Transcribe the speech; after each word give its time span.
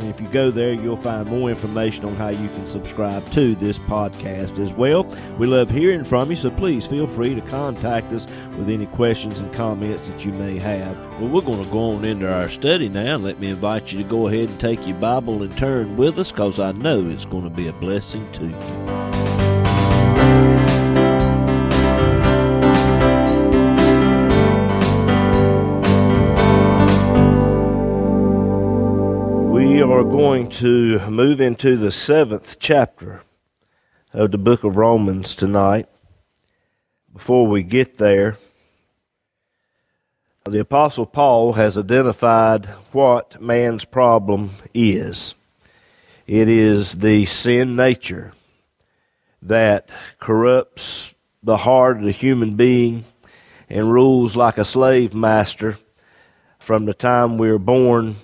and 0.00 0.10
if 0.10 0.20
you 0.20 0.28
go 0.28 0.50
there, 0.50 0.72
you'll 0.72 0.96
find 0.96 1.28
more 1.28 1.50
information 1.50 2.04
on 2.04 2.16
how 2.16 2.28
you 2.28 2.48
can 2.48 2.66
subscribe 2.66 3.24
to 3.32 3.54
this 3.54 3.78
podcast 3.78 4.58
as 4.58 4.72
well. 4.72 5.04
We 5.38 5.46
love 5.46 5.70
hearing 5.70 6.04
from 6.04 6.30
you, 6.30 6.36
so 6.36 6.50
please 6.50 6.86
feel 6.86 7.06
free 7.06 7.34
to 7.34 7.40
contact 7.42 8.12
us 8.12 8.26
with 8.56 8.68
any 8.68 8.86
questions 8.86 9.40
and 9.40 9.52
comments 9.52 10.08
that 10.08 10.24
you 10.24 10.32
may 10.32 10.58
have. 10.58 10.96
Well, 11.20 11.28
we're 11.28 11.42
going 11.42 11.64
to 11.64 11.70
go 11.70 11.92
on 11.92 12.04
into 12.04 12.32
our 12.32 12.48
study 12.48 12.88
now. 12.88 13.16
Let 13.16 13.38
me 13.40 13.50
invite 13.50 13.92
you 13.92 13.98
to 13.98 14.04
go 14.08 14.26
ahead 14.28 14.48
and 14.48 14.60
take 14.60 14.86
your 14.86 14.98
Bible 14.98 15.42
and 15.42 15.56
turn 15.56 15.96
with 15.96 16.18
us 16.18 16.32
because 16.32 16.58
I 16.58 16.72
know 16.72 17.06
it's 17.06 17.26
going 17.26 17.44
to 17.44 17.50
be 17.50 17.68
a 17.68 17.72
blessing 17.74 18.30
to 18.32 18.46
you. 18.46 18.99
Going 30.10 30.48
to 30.48 30.98
move 31.08 31.40
into 31.40 31.76
the 31.76 31.92
seventh 31.92 32.58
chapter 32.58 33.22
of 34.12 34.32
the 34.32 34.38
book 34.38 34.64
of 34.64 34.76
Romans 34.76 35.36
tonight. 35.36 35.86
Before 37.12 37.46
we 37.46 37.62
get 37.62 37.98
there, 37.98 38.36
the 40.44 40.58
Apostle 40.58 41.06
Paul 41.06 41.52
has 41.52 41.78
identified 41.78 42.66
what 42.90 43.40
man's 43.40 43.84
problem 43.84 44.50
is. 44.74 45.36
It 46.26 46.48
is 46.48 46.94
the 46.94 47.24
sin 47.26 47.76
nature 47.76 48.32
that 49.40 49.88
corrupts 50.18 51.14
the 51.40 51.58
heart 51.58 51.98
of 51.98 52.02
the 52.02 52.10
human 52.10 52.56
being 52.56 53.04
and 53.68 53.92
rules 53.92 54.34
like 54.34 54.58
a 54.58 54.64
slave 54.64 55.14
master 55.14 55.78
from 56.58 56.86
the 56.86 56.94
time 56.94 57.38
we're 57.38 57.58
born 57.60 58.16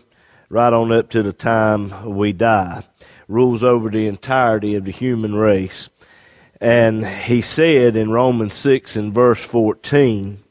right 0.48 0.72
on 0.72 0.92
up 0.92 1.10
to 1.10 1.22
the 1.22 1.32
time 1.32 2.14
we 2.14 2.32
die. 2.32 2.84
Rules 3.28 3.64
over 3.64 3.90
the 3.90 4.06
entirety 4.06 4.74
of 4.74 4.84
the 4.84 4.92
human 4.92 5.34
race. 5.34 5.88
And 6.60 7.04
he 7.04 7.42
said 7.42 7.96
in 7.96 8.10
Romans 8.10 8.54
6 8.54 8.96
and 8.96 9.12
verse 9.12 9.44
14 9.44 10.42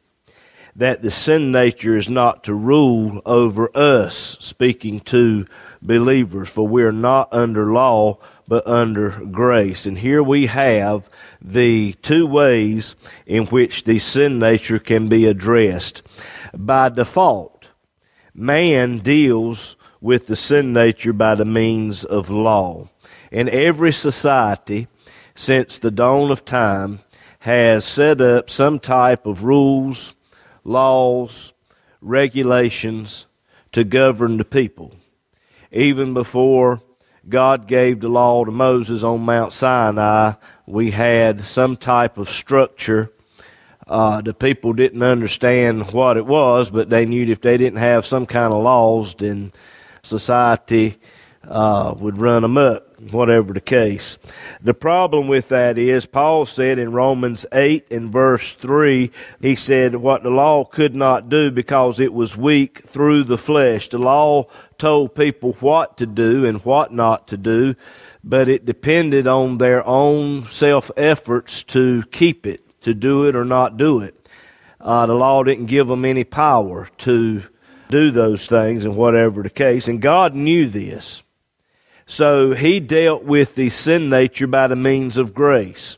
that 0.75 1.01
the 1.01 1.11
sin 1.11 1.51
nature 1.51 1.95
is 1.95 2.09
not 2.09 2.43
to 2.43 2.53
rule 2.53 3.21
over 3.25 3.75
us, 3.75 4.37
speaking 4.41 4.99
to 4.99 5.47
believers, 5.81 6.49
for 6.49 6.67
we 6.67 6.83
are 6.83 6.91
not 6.91 7.29
under 7.31 7.71
law, 7.71 8.17
but 8.47 8.67
under 8.67 9.11
grace. 9.31 9.85
And 9.85 9.97
here 9.97 10.21
we 10.21 10.47
have 10.47 11.09
the 11.41 11.93
two 12.01 12.27
ways 12.27 12.95
in 13.25 13.45
which 13.45 13.85
the 13.85 13.99
sin 13.99 14.37
nature 14.37 14.79
can 14.79 15.07
be 15.07 15.25
addressed. 15.25 16.03
By 16.53 16.89
default, 16.89 17.69
man 18.33 18.99
deals 18.99 19.77
with 20.05 20.27
the 20.27 20.35
sin 20.35 20.71
nature 20.71 21.11
by 21.11 21.33
the 21.33 21.43
means 21.43 22.03
of 22.03 22.29
law. 22.29 22.87
And 23.31 23.49
every 23.49 23.91
society 23.91 24.87
since 25.33 25.79
the 25.79 25.89
dawn 25.89 26.29
of 26.29 26.45
time 26.45 26.99
has 27.39 27.83
set 27.85 28.21
up 28.21 28.47
some 28.47 28.77
type 28.77 29.25
of 29.25 29.43
rules, 29.43 30.13
laws, 30.63 31.53
regulations 32.01 33.25
to 33.71 33.83
govern 33.83 34.37
the 34.37 34.45
people. 34.45 34.93
Even 35.71 36.13
before 36.13 36.83
God 37.27 37.67
gave 37.67 38.01
the 38.01 38.07
law 38.07 38.45
to 38.45 38.51
Moses 38.51 39.03
on 39.03 39.21
Mount 39.21 39.53
Sinai, 39.53 40.33
we 40.67 40.91
had 40.91 41.41
some 41.43 41.75
type 41.75 42.19
of 42.19 42.29
structure. 42.29 43.11
Uh, 43.87 44.21
the 44.21 44.35
people 44.35 44.73
didn't 44.73 45.01
understand 45.01 45.91
what 45.93 46.15
it 46.15 46.27
was, 46.27 46.69
but 46.69 46.91
they 46.91 47.07
knew 47.07 47.25
if 47.25 47.41
they 47.41 47.57
didn't 47.57 47.79
have 47.79 48.05
some 48.05 48.27
kind 48.27 48.53
of 48.53 48.61
laws, 48.61 49.15
then 49.15 49.51
society 50.05 50.97
uh, 51.47 51.93
would 51.97 52.17
run 52.17 52.43
amok, 52.43 52.83
whatever 53.11 53.53
the 53.53 53.61
case. 53.61 54.17
The 54.61 54.73
problem 54.73 55.27
with 55.27 55.49
that 55.49 55.77
is, 55.77 56.05
Paul 56.05 56.45
said 56.45 56.79
in 56.79 56.91
Romans 56.91 57.45
8 57.51 57.91
and 57.91 58.11
verse 58.11 58.53
3, 58.53 59.11
he 59.41 59.55
said, 59.55 59.95
What 59.95 60.23
the 60.23 60.29
law 60.29 60.65
could 60.65 60.95
not 60.95 61.29
do 61.29 61.51
because 61.51 61.99
it 61.99 62.13
was 62.13 62.37
weak 62.37 62.87
through 62.87 63.23
the 63.23 63.37
flesh. 63.37 63.89
The 63.89 63.97
law 63.97 64.47
told 64.77 65.15
people 65.15 65.53
what 65.59 65.97
to 65.97 66.05
do 66.05 66.45
and 66.45 66.63
what 66.65 66.91
not 66.91 67.27
to 67.29 67.37
do, 67.37 67.75
but 68.23 68.47
it 68.47 68.65
depended 68.65 69.27
on 69.27 69.57
their 69.57 69.85
own 69.85 70.47
self 70.49 70.89
efforts 70.97 71.63
to 71.63 72.03
keep 72.11 72.45
it, 72.45 72.81
to 72.81 72.93
do 72.93 73.25
it 73.25 73.35
or 73.35 73.45
not 73.45 73.77
do 73.77 73.99
it. 73.99 74.29
Uh, 74.79 75.05
the 75.05 75.15
law 75.15 75.43
didn't 75.43 75.65
give 75.65 75.87
them 75.87 76.05
any 76.05 76.23
power 76.23 76.89
to 76.97 77.43
do 77.89 78.11
those 78.11 78.47
things 78.47 78.85
and 78.85 78.95
whatever 78.95 79.43
the 79.43 79.49
case. 79.49 79.87
And 79.87 80.01
God 80.01 80.33
knew 80.33 80.67
this. 80.67 81.23
So 82.05 82.53
he 82.53 82.79
dealt 82.79 83.23
with 83.23 83.55
the 83.55 83.69
sin 83.69 84.09
nature 84.09 84.47
by 84.47 84.67
the 84.67 84.75
means 84.75 85.17
of 85.17 85.33
grace. 85.33 85.97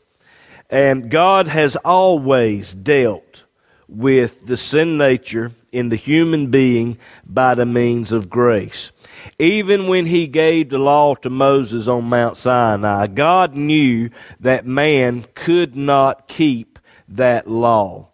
And 0.70 1.10
God 1.10 1.48
has 1.48 1.76
always 1.78 2.74
dealt 2.74 3.44
with 3.88 4.48
the 4.48 4.58
sin 4.58 4.98
nature 4.98 5.54
in 5.72 5.90
the 5.90 5.96
human 5.96 6.48
being 6.48 6.98
by 7.26 7.56
the 7.56 7.66
means 7.66 8.12
of 8.12 8.30
grace. 8.30 8.92
Even 9.40 9.88
when 9.88 10.06
he 10.06 10.28
gave 10.28 10.70
the 10.70 10.78
law 10.78 11.16
to 11.16 11.30
Moses 11.30 11.88
on 11.88 12.06
Mount 12.06 12.38
Sinai, 12.38 13.08
God 13.08 13.56
knew 13.56 14.10
that 14.40 14.66
man 14.66 15.26
could 15.36 15.76
not 15.76 16.28
keep 16.28 16.80
that 17.08 17.50
law. 17.50 18.10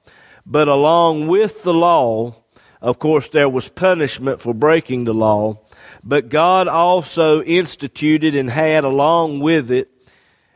But 0.45 0.67
along 0.67 1.27
with 1.27 1.63
the 1.63 1.73
law, 1.73 2.35
of 2.83 2.99
course, 2.99 3.29
there 3.29 3.47
was 3.47 3.69
punishment 3.69 4.41
for 4.41 4.53
breaking 4.53 5.05
the 5.05 5.13
law, 5.13 5.57
but 6.03 6.27
God 6.27 6.67
also 6.67 7.41
instituted 7.41 8.35
and 8.35 8.49
had 8.49 8.83
along 8.83 9.39
with 9.39 9.71
it 9.71 9.89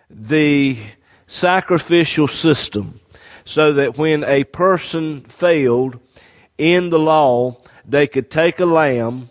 the 0.10 0.78
sacrificial 1.26 2.28
system 2.28 3.00
so 3.46 3.72
that 3.72 3.98
when 3.98 4.26
a 4.26 4.44
person 4.44 5.22
failed 5.22 6.02
in 6.58 6.90
the 6.90 7.00
law, 7.00 7.62
they 7.88 8.08
could 8.08 8.30
take 8.30 8.60
a 8.60 8.66
lamb 8.66 9.30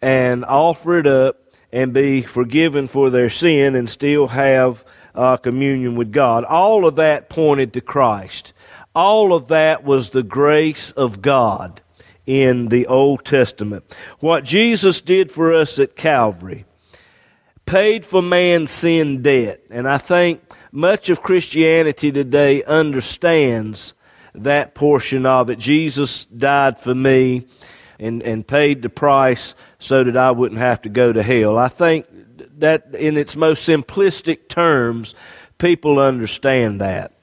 and 0.00 0.42
offer 0.46 0.96
it 0.96 1.06
up 1.06 1.36
and 1.70 1.92
be 1.92 2.22
forgiven 2.22 2.88
for 2.88 3.10
their 3.10 3.28
sin 3.28 3.74
and 3.74 3.90
still 3.90 4.28
have 4.28 4.86
uh, 5.14 5.36
communion 5.36 5.96
with 5.96 6.12
God. 6.12 6.44
All 6.44 6.86
of 6.86 6.96
that 6.96 7.28
pointed 7.28 7.74
to 7.74 7.82
Christ. 7.82 8.54
All 8.94 9.34
of 9.34 9.48
that 9.48 9.84
was 9.84 10.10
the 10.10 10.22
grace 10.22 10.92
of 10.92 11.20
God 11.20 11.82
in 12.28 12.68
the 12.68 12.86
Old 12.86 13.24
Testament. 13.24 13.84
What 14.20 14.44
Jesus 14.44 15.00
did 15.00 15.32
for 15.32 15.54
us 15.54 15.78
at 15.78 15.96
Calvary 15.96 16.66
paid 17.64 18.04
for 18.04 18.20
man's 18.20 18.70
sin 18.70 19.22
debt. 19.22 19.62
And 19.70 19.88
I 19.88 19.96
think 19.96 20.42
much 20.70 21.08
of 21.08 21.22
Christianity 21.22 22.12
today 22.12 22.62
understands 22.64 23.94
that 24.34 24.74
portion 24.74 25.24
of 25.24 25.48
it. 25.48 25.58
Jesus 25.58 26.26
died 26.26 26.78
for 26.78 26.94
me 26.94 27.46
and, 27.98 28.22
and 28.22 28.46
paid 28.46 28.82
the 28.82 28.90
price 28.90 29.54
so 29.78 30.04
that 30.04 30.16
I 30.18 30.30
wouldn't 30.30 30.60
have 30.60 30.82
to 30.82 30.90
go 30.90 31.14
to 31.14 31.22
hell. 31.22 31.56
I 31.56 31.68
think 31.68 32.06
that 32.58 32.94
in 32.94 33.16
its 33.16 33.36
most 33.36 33.66
simplistic 33.66 34.50
terms, 34.50 35.14
people 35.56 35.98
understand 35.98 36.82
that. 36.82 37.14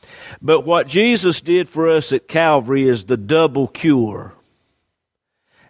But 0.42 0.62
what 0.62 0.88
Jesus 0.88 1.42
did 1.42 1.70
for 1.70 1.88
us 1.88 2.12
at 2.12 2.28
Calvary 2.28 2.90
is 2.90 3.06
the 3.06 3.18
double 3.18 3.68
cure. 3.68 4.34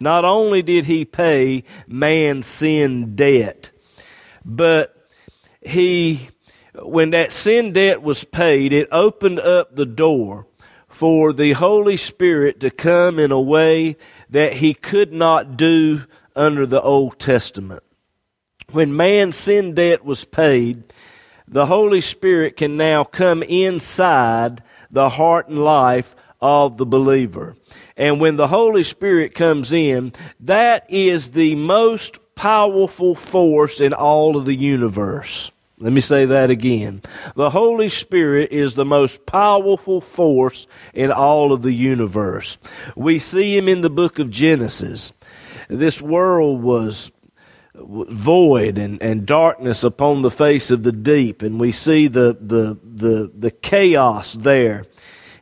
Not 0.00 0.24
only 0.24 0.62
did 0.62 0.84
he 0.84 1.04
pay 1.04 1.64
man's 1.86 2.46
sin 2.46 3.14
debt, 3.14 3.70
but 4.44 5.08
he, 5.60 6.28
when 6.74 7.10
that 7.10 7.32
sin 7.32 7.72
debt 7.72 8.02
was 8.02 8.24
paid, 8.24 8.72
it 8.72 8.88
opened 8.92 9.40
up 9.40 9.74
the 9.74 9.86
door 9.86 10.46
for 10.88 11.32
the 11.32 11.52
Holy 11.52 11.96
Spirit 11.96 12.60
to 12.60 12.70
come 12.70 13.18
in 13.18 13.30
a 13.30 13.40
way 13.40 13.96
that 14.30 14.54
he 14.54 14.74
could 14.74 15.12
not 15.12 15.56
do 15.56 16.04
under 16.34 16.66
the 16.66 16.80
Old 16.80 17.18
Testament. 17.18 17.82
When 18.70 18.96
man's 18.96 19.36
sin 19.36 19.74
debt 19.74 20.04
was 20.04 20.24
paid, 20.24 20.84
the 21.48 21.66
Holy 21.66 22.00
Spirit 22.00 22.56
can 22.56 22.74
now 22.74 23.04
come 23.04 23.42
inside 23.42 24.62
the 24.90 25.10
heart 25.10 25.48
and 25.48 25.62
life 25.62 26.16
of 26.40 26.76
the 26.76 26.86
believer. 26.86 27.56
And 27.96 28.20
when 28.20 28.36
the 28.36 28.48
Holy 28.48 28.82
Spirit 28.82 29.34
comes 29.34 29.72
in, 29.72 30.12
that 30.40 30.86
is 30.90 31.30
the 31.30 31.54
most 31.54 32.18
powerful 32.34 33.14
force 33.14 33.80
in 33.80 33.92
all 33.94 34.36
of 34.36 34.44
the 34.44 34.54
universe. 34.54 35.50
Let 35.78 35.92
me 35.92 36.00
say 36.00 36.24
that 36.26 36.48
again. 36.48 37.02
The 37.34 37.50
Holy 37.50 37.90
Spirit 37.90 38.50
is 38.50 38.74
the 38.74 38.84
most 38.84 39.26
powerful 39.26 40.00
force 40.00 40.66
in 40.94 41.10
all 41.10 41.52
of 41.52 41.62
the 41.62 41.72
universe. 41.72 42.56
We 42.94 43.18
see 43.18 43.56
him 43.56 43.68
in 43.68 43.82
the 43.82 43.90
book 43.90 44.18
of 44.18 44.30
Genesis. 44.30 45.12
This 45.68 46.00
world 46.00 46.62
was 46.62 47.12
void 47.74 48.78
and, 48.78 49.02
and 49.02 49.26
darkness 49.26 49.84
upon 49.84 50.22
the 50.22 50.30
face 50.30 50.70
of 50.70 50.82
the 50.82 50.92
deep, 50.92 51.42
and 51.42 51.60
we 51.60 51.72
see 51.72 52.08
the, 52.08 52.36
the, 52.40 52.78
the, 52.82 53.30
the 53.36 53.50
chaos 53.50 54.32
there 54.32 54.86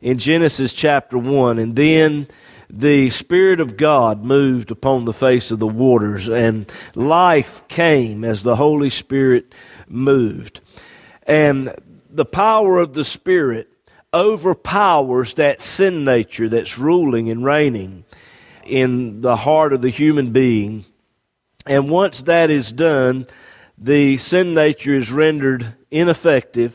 in 0.00 0.18
Genesis 0.18 0.72
chapter 0.72 1.16
1. 1.16 1.60
And 1.60 1.76
then 1.76 2.26
the 2.76 3.08
Spirit 3.10 3.60
of 3.60 3.76
God 3.76 4.24
moved 4.24 4.72
upon 4.72 5.04
the 5.04 5.12
face 5.12 5.52
of 5.52 5.60
the 5.60 5.66
waters, 5.66 6.28
and 6.28 6.70
life 6.96 7.66
came 7.68 8.24
as 8.24 8.42
the 8.42 8.56
Holy 8.56 8.90
Spirit 8.90 9.54
moved. 9.86 10.60
And 11.24 11.72
the 12.10 12.24
power 12.24 12.78
of 12.78 12.92
the 12.92 13.04
Spirit 13.04 13.68
overpowers 14.12 15.34
that 15.34 15.62
sin 15.62 16.04
nature 16.04 16.48
that's 16.48 16.76
ruling 16.76 17.30
and 17.30 17.44
reigning 17.44 18.04
in 18.64 19.20
the 19.20 19.36
heart 19.36 19.72
of 19.72 19.80
the 19.80 19.90
human 19.90 20.32
being. 20.32 20.84
And 21.66 21.88
once 21.88 22.22
that 22.22 22.50
is 22.50 22.72
done, 22.72 23.28
the 23.78 24.18
sin 24.18 24.52
nature 24.52 24.94
is 24.94 25.12
rendered 25.12 25.74
ineffective. 25.92 26.74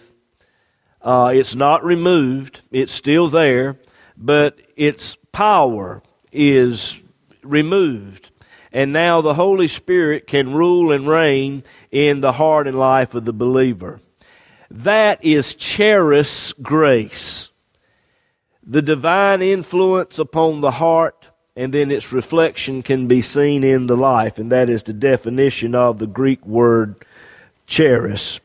Uh, 1.02 1.32
it's 1.34 1.56
not 1.56 1.84
removed, 1.84 2.62
it's 2.72 2.94
still 2.94 3.28
there, 3.28 3.78
but 4.18 4.60
its 4.76 5.16
power 5.32 6.02
is 6.32 7.02
removed. 7.44 8.30
And 8.72 8.94
now 8.94 9.22
the 9.22 9.34
Holy 9.34 9.68
Spirit 9.68 10.28
can 10.28 10.54
rule 10.54 10.92
and 10.92 11.08
reign 11.08 11.64
in 11.92 12.22
the 12.22 12.34
heart 12.34 12.68
and 12.68 12.78
life 12.78 13.16
of 13.16 13.26
the 13.26 13.34
believer. 13.34 14.00
That 14.70 15.24
is 15.24 15.56
charis 15.56 16.54
grace. 16.54 17.50
The 18.64 18.84
divine 18.84 19.42
influence 19.42 20.20
upon 20.20 20.62
the 20.62 20.72
heart 20.72 21.30
and 21.56 21.74
then 21.74 21.92
its 21.92 22.14
reflection 22.14 22.82
can 22.82 23.08
be 23.08 23.22
seen 23.22 23.66
in 23.66 23.88
the 23.88 23.98
life, 23.98 24.38
and 24.38 24.50
that 24.50 24.70
is 24.70 24.84
the 24.84 24.94
definition 24.94 25.76
of 25.76 25.98
the 25.98 26.08
Greek 26.08 26.46
word 26.46 27.04
charis. 27.68 28.40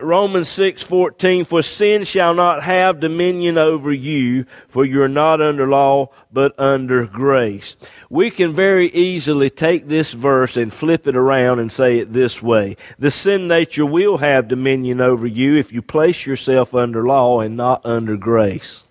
Romans 0.00 0.48
6:14 0.48 1.46
for 1.46 1.62
sin 1.62 2.04
shall 2.04 2.34
not 2.34 2.62
have 2.62 3.00
dominion 3.00 3.56
over 3.56 3.92
you 3.92 4.44
for 4.68 4.84
you 4.84 5.02
are 5.02 5.08
not 5.08 5.40
under 5.40 5.66
law 5.66 6.10
but 6.32 6.58
under 6.58 7.06
grace. 7.06 7.76
We 8.10 8.30
can 8.30 8.52
very 8.52 8.90
easily 8.92 9.48
take 9.48 9.88
this 9.88 10.12
verse 10.12 10.56
and 10.56 10.72
flip 10.72 11.06
it 11.06 11.16
around 11.16 11.60
and 11.60 11.72
say 11.72 11.98
it 11.98 12.12
this 12.12 12.42
way. 12.42 12.76
The 12.98 13.10
sin 13.10 13.48
nature 13.48 13.86
will 13.86 14.18
have 14.18 14.48
dominion 14.48 15.00
over 15.00 15.26
you 15.26 15.56
if 15.56 15.72
you 15.72 15.80
place 15.80 16.26
yourself 16.26 16.74
under 16.74 17.06
law 17.06 17.40
and 17.40 17.56
not 17.56 17.84
under 17.84 18.16
grace. 18.16 18.84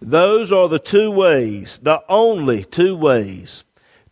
Those 0.00 0.52
are 0.52 0.68
the 0.68 0.78
two 0.78 1.10
ways, 1.10 1.80
the 1.82 2.02
only 2.08 2.64
two 2.64 2.94
ways 2.94 3.64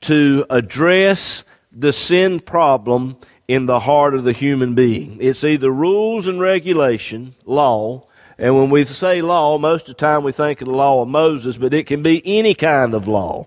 to 0.03 0.47
address 0.51 1.45
the 1.71 1.93
sin 1.93 2.41
problem 2.41 3.19
in 3.49 3.67
the 3.67 3.81
heart 3.81 4.15
of 4.15 4.25
the 4.25 4.33
human 4.33 4.75
being. 4.75 5.19
It's 5.21 5.45
either 5.45 5.71
rules 5.71 6.27
and 6.27 6.41
regulation, 6.41 7.35
law, 7.45 8.07
and 8.39 8.57
when 8.57 8.69
we 8.69 8.85
say 8.85 9.23
law, 9.23 9.57
most 9.57 9.89
of 9.89 9.97
the 9.97 10.01
time 10.01 10.23
we 10.23 10.33
think 10.33 10.61
of 10.61 10.69
the 10.69 10.75
law 10.75 11.03
of 11.03 11.09
Moses, 11.09 11.57
but 11.57 11.73
it 11.73 11.87
can 11.87 12.03
be 12.03 12.23
any 12.25 12.55
kind 12.55 12.93
of 12.93 13.09
law. 13.09 13.47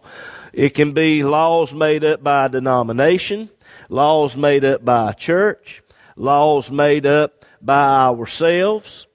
It 0.51 0.69
can 0.69 0.93
be 0.93 1.21
laws 1.21 1.73
made 1.75 2.03
up 2.03 2.23
by 2.23 2.45
a 2.45 2.49
denomination, 2.49 3.49
laws 3.87 4.35
made 4.35 4.65
up 4.65 4.83
by 4.83 5.11
a 5.11 5.13
church, 5.13 5.83
laws 6.15 6.71
made 6.71 7.05
up 7.05 7.45
by 7.61 7.83
ourselves. 7.83 9.05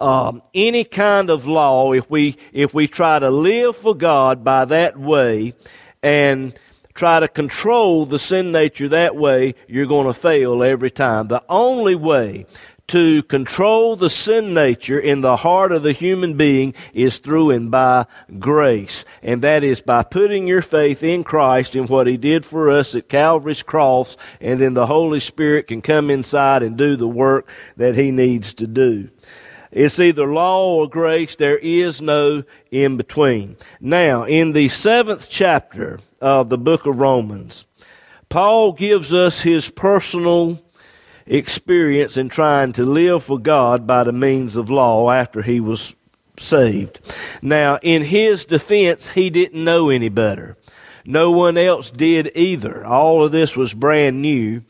Um, 0.00 0.42
any 0.54 0.84
kind 0.84 1.28
of 1.28 1.46
law, 1.46 1.92
if 1.92 2.10
we 2.10 2.36
if 2.52 2.74
we 2.74 2.88
try 2.88 3.18
to 3.18 3.30
live 3.30 3.76
for 3.76 3.94
God 3.94 4.42
by 4.42 4.64
that 4.64 4.98
way, 4.98 5.54
and 6.02 6.58
try 6.94 7.20
to 7.20 7.28
control 7.28 8.06
the 8.06 8.18
sin 8.18 8.52
nature 8.52 8.88
that 8.88 9.16
way, 9.16 9.54
you're 9.66 9.86
going 9.86 10.06
to 10.06 10.14
fail 10.14 10.62
every 10.62 10.90
time. 10.90 11.28
The 11.28 11.42
only 11.48 11.94
way 11.94 12.46
to 12.86 13.22
control 13.24 13.96
the 13.96 14.10
sin 14.10 14.52
nature 14.52 15.00
in 15.00 15.22
the 15.22 15.36
heart 15.36 15.72
of 15.72 15.82
the 15.82 15.92
human 15.92 16.36
being 16.36 16.74
is 16.92 17.18
through 17.18 17.50
and 17.50 17.70
by 17.70 18.06
grace. 18.38 19.04
And 19.22 19.42
that 19.42 19.64
is 19.64 19.80
by 19.80 20.02
putting 20.02 20.46
your 20.46 20.62
faith 20.62 21.02
in 21.02 21.24
Christ 21.24 21.74
and 21.74 21.88
what 21.88 22.06
He 22.06 22.16
did 22.16 22.44
for 22.44 22.70
us 22.70 22.94
at 22.94 23.08
Calvary's 23.08 23.62
cross, 23.62 24.16
and 24.40 24.60
then 24.60 24.74
the 24.74 24.86
Holy 24.86 25.20
Spirit 25.20 25.68
can 25.68 25.80
come 25.80 26.10
inside 26.10 26.62
and 26.62 26.76
do 26.76 26.96
the 26.96 27.08
work 27.08 27.48
that 27.76 27.96
He 27.96 28.10
needs 28.10 28.52
to 28.54 28.66
do. 28.66 29.08
It's 29.74 29.98
either 29.98 30.32
law 30.32 30.76
or 30.76 30.88
grace. 30.88 31.34
There 31.34 31.58
is 31.58 32.00
no 32.00 32.44
in 32.70 32.96
between. 32.96 33.56
Now, 33.80 34.22
in 34.22 34.52
the 34.52 34.68
seventh 34.68 35.28
chapter 35.28 35.98
of 36.20 36.48
the 36.48 36.56
book 36.56 36.86
of 36.86 37.00
Romans, 37.00 37.64
Paul 38.28 38.72
gives 38.72 39.12
us 39.12 39.40
his 39.40 39.68
personal 39.68 40.62
experience 41.26 42.16
in 42.16 42.28
trying 42.28 42.72
to 42.74 42.84
live 42.84 43.24
for 43.24 43.38
God 43.38 43.84
by 43.84 44.04
the 44.04 44.12
means 44.12 44.54
of 44.54 44.70
law 44.70 45.10
after 45.10 45.42
he 45.42 45.58
was 45.58 45.96
saved. 46.38 47.00
Now, 47.42 47.80
in 47.82 48.02
his 48.02 48.44
defense, 48.44 49.08
he 49.08 49.28
didn't 49.28 49.64
know 49.64 49.90
any 49.90 50.08
better. 50.08 50.56
No 51.04 51.32
one 51.32 51.58
else 51.58 51.90
did 51.90 52.30
either. 52.36 52.86
All 52.86 53.24
of 53.24 53.32
this 53.32 53.56
was 53.56 53.74
brand 53.74 54.22
new. 54.22 54.62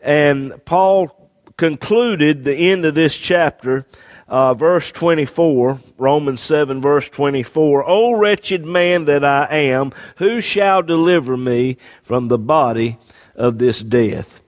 And 0.00 0.64
Paul 0.64 1.30
concluded 1.56 2.44
the 2.44 2.54
end 2.54 2.84
of 2.84 2.94
this 2.94 3.16
chapter 3.16 3.84
uh, 4.28 4.54
verse 4.54 4.92
24, 4.92 5.80
Romans 5.96 6.40
7, 6.40 6.80
verse 6.80 7.08
24. 7.08 7.88
O 7.88 8.12
wretched 8.12 8.64
man 8.64 9.06
that 9.06 9.24
I 9.24 9.46
am, 9.50 9.92
who 10.16 10.40
shall 10.40 10.82
deliver 10.82 11.36
me 11.36 11.78
from 12.02 12.28
the 12.28 12.38
body 12.38 12.98
of 13.34 13.58
this 13.58 13.80
death? 13.80 14.40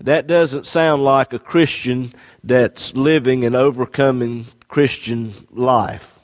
That 0.00 0.26
doesn't 0.26 0.66
sound 0.66 1.04
like 1.04 1.32
a 1.32 1.38
Christian 1.38 2.12
that's 2.42 2.94
living 2.94 3.44
an 3.44 3.54
overcoming 3.54 4.46
Christian 4.68 5.32
life. 5.50 6.14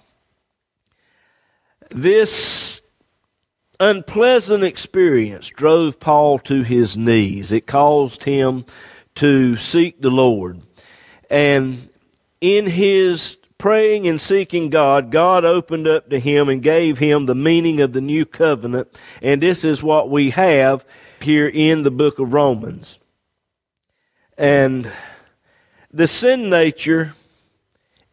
This 1.90 2.82
unpleasant 3.80 4.64
experience 4.64 5.48
drove 5.48 6.00
Paul 6.00 6.38
to 6.40 6.62
his 6.62 6.96
knees. 6.96 7.52
It 7.52 7.66
caused 7.66 8.24
him 8.24 8.64
to 9.16 9.56
seek 9.56 10.00
the 10.00 10.10
Lord. 10.10 10.60
And 11.30 11.88
in 12.44 12.66
his 12.66 13.38
praying 13.56 14.06
and 14.06 14.20
seeking 14.20 14.68
God, 14.68 15.10
God 15.10 15.46
opened 15.46 15.88
up 15.88 16.10
to 16.10 16.18
him 16.20 16.50
and 16.50 16.62
gave 16.62 16.98
him 16.98 17.24
the 17.24 17.34
meaning 17.34 17.80
of 17.80 17.94
the 17.94 18.02
new 18.02 18.26
covenant. 18.26 18.94
And 19.22 19.42
this 19.42 19.64
is 19.64 19.82
what 19.82 20.10
we 20.10 20.28
have 20.28 20.84
here 21.20 21.48
in 21.48 21.84
the 21.84 21.90
book 21.90 22.18
of 22.18 22.34
Romans. 22.34 22.98
And 24.36 24.92
the 25.90 26.06
sin 26.06 26.50
nature 26.50 27.14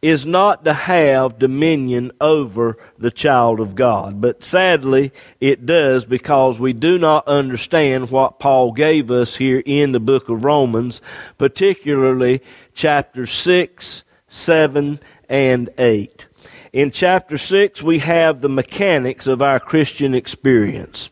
is 0.00 0.24
not 0.24 0.64
to 0.64 0.72
have 0.72 1.38
dominion 1.38 2.10
over 2.18 2.78
the 2.96 3.10
child 3.10 3.60
of 3.60 3.74
God. 3.74 4.18
But 4.18 4.42
sadly, 4.42 5.12
it 5.40 5.66
does 5.66 6.06
because 6.06 6.58
we 6.58 6.72
do 6.72 6.96
not 6.96 7.28
understand 7.28 8.10
what 8.10 8.38
Paul 8.38 8.72
gave 8.72 9.10
us 9.10 9.36
here 9.36 9.62
in 9.66 9.92
the 9.92 10.00
book 10.00 10.30
of 10.30 10.42
Romans, 10.42 11.02
particularly 11.36 12.40
chapter 12.72 13.26
6 13.26 14.04
7, 14.32 14.98
and 15.28 15.68
8. 15.76 16.26
In 16.72 16.90
chapter 16.90 17.36
6, 17.36 17.82
we 17.82 17.98
have 17.98 18.40
the 18.40 18.48
mechanics 18.48 19.26
of 19.26 19.42
our 19.42 19.60
Christian 19.60 20.14
experience. 20.14 21.10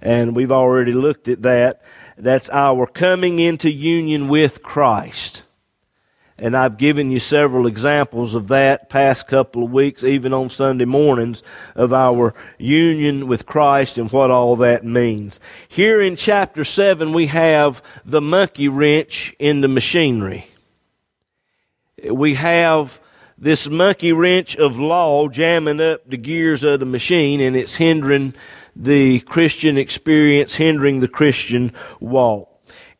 And 0.00 0.36
we've 0.36 0.52
already 0.52 0.92
looked 0.92 1.26
at 1.26 1.42
that. 1.42 1.82
That's 2.16 2.48
our 2.50 2.86
coming 2.86 3.40
into 3.40 3.70
union 3.70 4.28
with 4.28 4.62
Christ. 4.62 5.42
And 6.38 6.56
I've 6.56 6.78
given 6.78 7.10
you 7.10 7.18
several 7.18 7.66
examples 7.66 8.36
of 8.36 8.48
that 8.48 8.88
past 8.88 9.26
couple 9.26 9.64
of 9.64 9.72
weeks, 9.72 10.04
even 10.04 10.32
on 10.32 10.48
Sunday 10.48 10.84
mornings, 10.84 11.42
of 11.74 11.92
our 11.92 12.34
union 12.56 13.26
with 13.26 13.46
Christ 13.46 13.98
and 13.98 14.10
what 14.12 14.30
all 14.30 14.54
that 14.56 14.84
means. 14.84 15.40
Here 15.68 16.00
in 16.00 16.14
chapter 16.14 16.62
7, 16.62 17.12
we 17.12 17.26
have 17.26 17.82
the 18.04 18.22
monkey 18.22 18.68
wrench 18.68 19.34
in 19.40 19.60
the 19.60 19.68
machinery 19.68 20.49
we 22.04 22.34
have 22.34 23.00
this 23.36 23.68
monkey 23.68 24.12
wrench 24.12 24.56
of 24.56 24.78
law 24.78 25.28
jamming 25.28 25.80
up 25.80 26.08
the 26.08 26.16
gears 26.16 26.62
of 26.62 26.80
the 26.80 26.86
machine 26.86 27.40
and 27.40 27.56
it's 27.56 27.74
hindering 27.74 28.34
the 28.76 29.20
Christian 29.20 29.78
experience, 29.78 30.54
hindering 30.54 31.00
the 31.00 31.08
Christian 31.08 31.72
walk. 31.98 32.48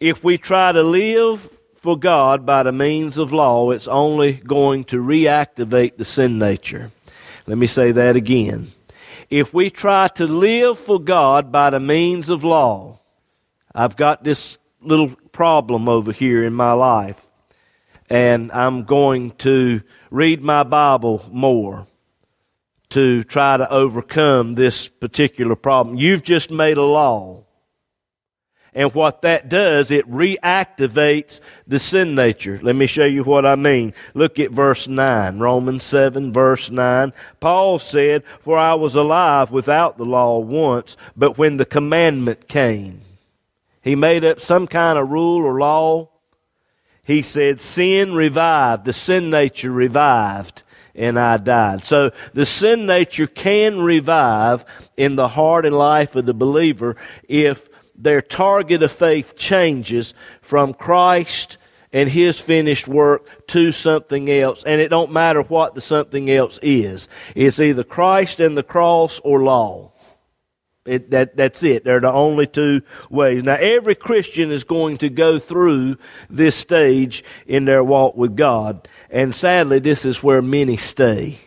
If 0.00 0.24
we 0.24 0.38
try 0.38 0.72
to 0.72 0.82
live 0.82 1.58
for 1.76 1.98
God 1.98 2.44
by 2.44 2.62
the 2.62 2.72
means 2.72 3.18
of 3.18 3.32
law, 3.32 3.70
it's 3.70 3.88
only 3.88 4.32
going 4.32 4.84
to 4.84 5.02
reactivate 5.02 5.96
the 5.96 6.04
sin 6.04 6.38
nature. 6.38 6.90
Let 7.46 7.58
me 7.58 7.66
say 7.66 7.92
that 7.92 8.16
again. 8.16 8.68
If 9.28 9.54
we 9.54 9.70
try 9.70 10.08
to 10.08 10.26
live 10.26 10.78
for 10.78 10.98
God 10.98 11.52
by 11.52 11.70
the 11.70 11.80
means 11.80 12.30
of 12.30 12.44
law, 12.44 12.98
I've 13.74 13.96
got 13.96 14.24
this 14.24 14.58
little 14.80 15.14
problem 15.32 15.88
over 15.88 16.12
here 16.12 16.44
in 16.44 16.52
my 16.52 16.72
life, 16.72 17.26
and 18.10 18.50
I'm 18.50 18.82
going 18.84 19.30
to 19.38 19.82
read 20.10 20.42
my 20.42 20.64
Bible 20.64 21.24
more 21.30 21.86
to 22.90 23.22
try 23.22 23.56
to 23.56 23.70
overcome 23.70 24.56
this 24.56 24.88
particular 24.88 25.54
problem. 25.54 25.96
You've 25.96 26.24
just 26.24 26.50
made 26.50 26.76
a 26.76 26.82
law. 26.82 27.44
And 28.72 28.94
what 28.94 29.22
that 29.22 29.48
does, 29.48 29.90
it 29.90 30.08
reactivates 30.08 31.40
the 31.66 31.80
sin 31.80 32.14
nature. 32.14 32.60
Let 32.62 32.76
me 32.76 32.86
show 32.86 33.04
you 33.04 33.24
what 33.24 33.44
I 33.44 33.56
mean. 33.56 33.94
Look 34.14 34.38
at 34.38 34.52
verse 34.52 34.86
9, 34.86 35.38
Romans 35.38 35.82
7, 35.82 36.32
verse 36.32 36.70
9. 36.70 37.12
Paul 37.40 37.78
said, 37.80 38.22
For 38.40 38.58
I 38.58 38.74
was 38.74 38.94
alive 38.94 39.50
without 39.50 39.98
the 39.98 40.04
law 40.04 40.38
once, 40.38 40.96
but 41.16 41.36
when 41.36 41.56
the 41.56 41.64
commandment 41.64 42.46
came, 42.46 43.00
he 43.82 43.96
made 43.96 44.24
up 44.24 44.40
some 44.40 44.68
kind 44.68 44.98
of 44.98 45.10
rule 45.10 45.44
or 45.44 45.58
law. 45.58 46.08
He 47.10 47.22
said, 47.22 47.60
Sin 47.60 48.14
revived, 48.14 48.84
the 48.84 48.92
sin 48.92 49.30
nature 49.30 49.72
revived 49.72 50.62
and 50.94 51.18
I 51.18 51.38
died. 51.38 51.82
So 51.82 52.12
the 52.34 52.46
sin 52.46 52.86
nature 52.86 53.26
can 53.26 53.80
revive 53.80 54.64
in 54.96 55.16
the 55.16 55.26
heart 55.26 55.66
and 55.66 55.76
life 55.76 56.14
of 56.14 56.26
the 56.26 56.34
believer 56.34 56.94
if 57.28 57.68
their 57.96 58.22
target 58.22 58.84
of 58.84 58.92
faith 58.92 59.36
changes 59.36 60.14
from 60.40 60.72
Christ 60.72 61.56
and 61.92 62.08
his 62.08 62.38
finished 62.38 62.86
work 62.86 63.26
to 63.48 63.72
something 63.72 64.30
else 64.30 64.62
and 64.62 64.80
it 64.80 64.88
don't 64.88 65.10
matter 65.10 65.42
what 65.42 65.74
the 65.74 65.80
something 65.80 66.30
else 66.30 66.60
is. 66.62 67.08
It's 67.34 67.58
either 67.58 67.82
christ 67.82 68.38
and 68.38 68.56
the 68.56 68.62
cross 68.62 69.20
or 69.24 69.42
law 69.42 69.90
it, 70.86 71.10
that, 71.10 71.36
that's 71.36 71.62
it. 71.62 71.84
They're 71.84 72.00
the 72.00 72.10
only 72.10 72.46
two 72.46 72.80
ways. 73.10 73.42
Now 73.42 73.56
every 73.56 73.94
christian 73.94 74.50
is 74.50 74.64
going 74.64 74.96
to 74.98 75.10
go 75.10 75.38
through 75.38 75.98
this 76.30 76.56
stage 76.56 77.22
in 77.46 77.66
their 77.66 77.84
walk 77.84 78.16
with 78.16 78.34
god. 78.34 78.88
And 79.10 79.34
sadly 79.34 79.78
this 79.78 80.06
is 80.06 80.22
where 80.22 80.40
many 80.40 80.78
stay. 80.78 81.38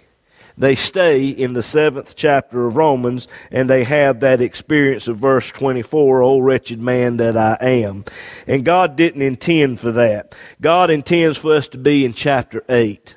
They 0.55 0.75
stay 0.75 1.29
in 1.29 1.53
the 1.53 1.63
seventh 1.63 2.15
chapter 2.15 2.67
of 2.67 2.77
Romans 2.77 3.27
and 3.49 3.67
they 3.67 3.83
have 3.85 4.19
that 4.19 4.39
experience 4.39 5.07
of 5.07 5.17
verse 5.17 5.49
24, 5.49 6.21
O 6.21 6.37
wretched 6.37 6.79
man 6.79 7.17
that 7.17 7.35
I 7.35 7.57
am. 7.59 8.05
And 8.45 8.63
God 8.63 8.95
didn't 8.95 9.23
intend 9.23 9.79
for 9.79 9.91
that. 9.93 10.35
God 10.61 10.91
intends 10.91 11.39
for 11.39 11.55
us 11.55 11.67
to 11.69 11.79
be 11.79 12.05
in 12.05 12.13
chapter 12.13 12.63
8 12.69 13.15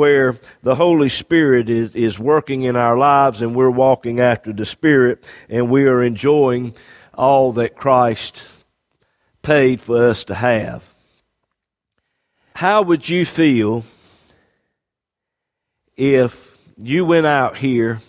where 0.00 0.34
the 0.62 0.76
Holy 0.76 1.10
Spirit 1.10 1.68
is, 1.68 1.94
is 1.94 2.18
working 2.18 2.62
in 2.62 2.74
our 2.74 2.96
lives 2.96 3.42
and 3.42 3.54
we're 3.54 3.68
walking 3.68 4.18
after 4.18 4.50
the 4.50 4.64
Spirit 4.64 5.22
and 5.50 5.68
we 5.68 5.84
are 5.84 6.02
enjoying 6.02 6.74
all 7.12 7.52
that 7.52 7.76
Christ 7.76 8.42
paid 9.42 9.78
for 9.78 10.08
us 10.08 10.24
to 10.24 10.34
have. 10.34 10.88
How 12.54 12.80
would 12.80 13.10
you 13.10 13.26
feel 13.26 13.84
if 15.98 16.56
you 16.78 17.04
went 17.04 17.26
out 17.26 17.58
here 17.58 18.00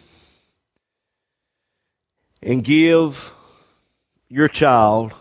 and 2.42 2.64
give 2.64 3.34
your 4.30 4.48
child 4.48 5.12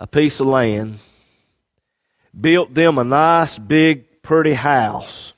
a 0.00 0.08
piece 0.08 0.40
of 0.40 0.48
land, 0.48 0.98
built 2.38 2.74
them 2.74 2.98
a 2.98 3.04
nice, 3.04 3.60
big, 3.60 4.22
pretty 4.22 4.54
house 4.54 5.34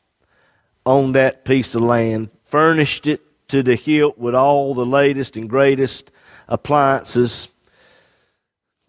on 0.85 1.13
that 1.13 1.45
piece 1.45 1.75
of 1.75 1.83
land, 1.83 2.31
furnished 2.45 3.07
it 3.07 3.21
to 3.49 3.63
the 3.63 3.75
hilt 3.75 4.19
with 4.19 4.35
all 4.35 4.75
the 4.75 4.87
latest 4.87 5.37
and 5.37 5.49
greatest 5.49 6.11
appliances, 6.49 7.49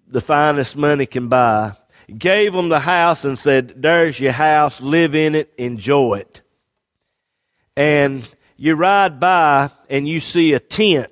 the 0.07 0.21
finest 0.21 0.75
money 0.75 1.05
can 1.05 1.27
buy, 1.27 1.73
gave 2.17 2.53
them 2.53 2.69
the 2.69 2.79
house 2.79 3.25
and 3.25 3.37
said, 3.37 3.73
There's 3.81 4.19
your 4.19 4.31
house, 4.31 4.81
live 4.81 5.15
in 5.15 5.35
it, 5.35 5.53
enjoy 5.57 6.15
it. 6.15 6.41
And 7.75 8.27
you 8.57 8.75
ride 8.75 9.19
by 9.19 9.71
and 9.89 10.07
you 10.07 10.19
see 10.19 10.53
a 10.53 10.59
tent 10.59 11.10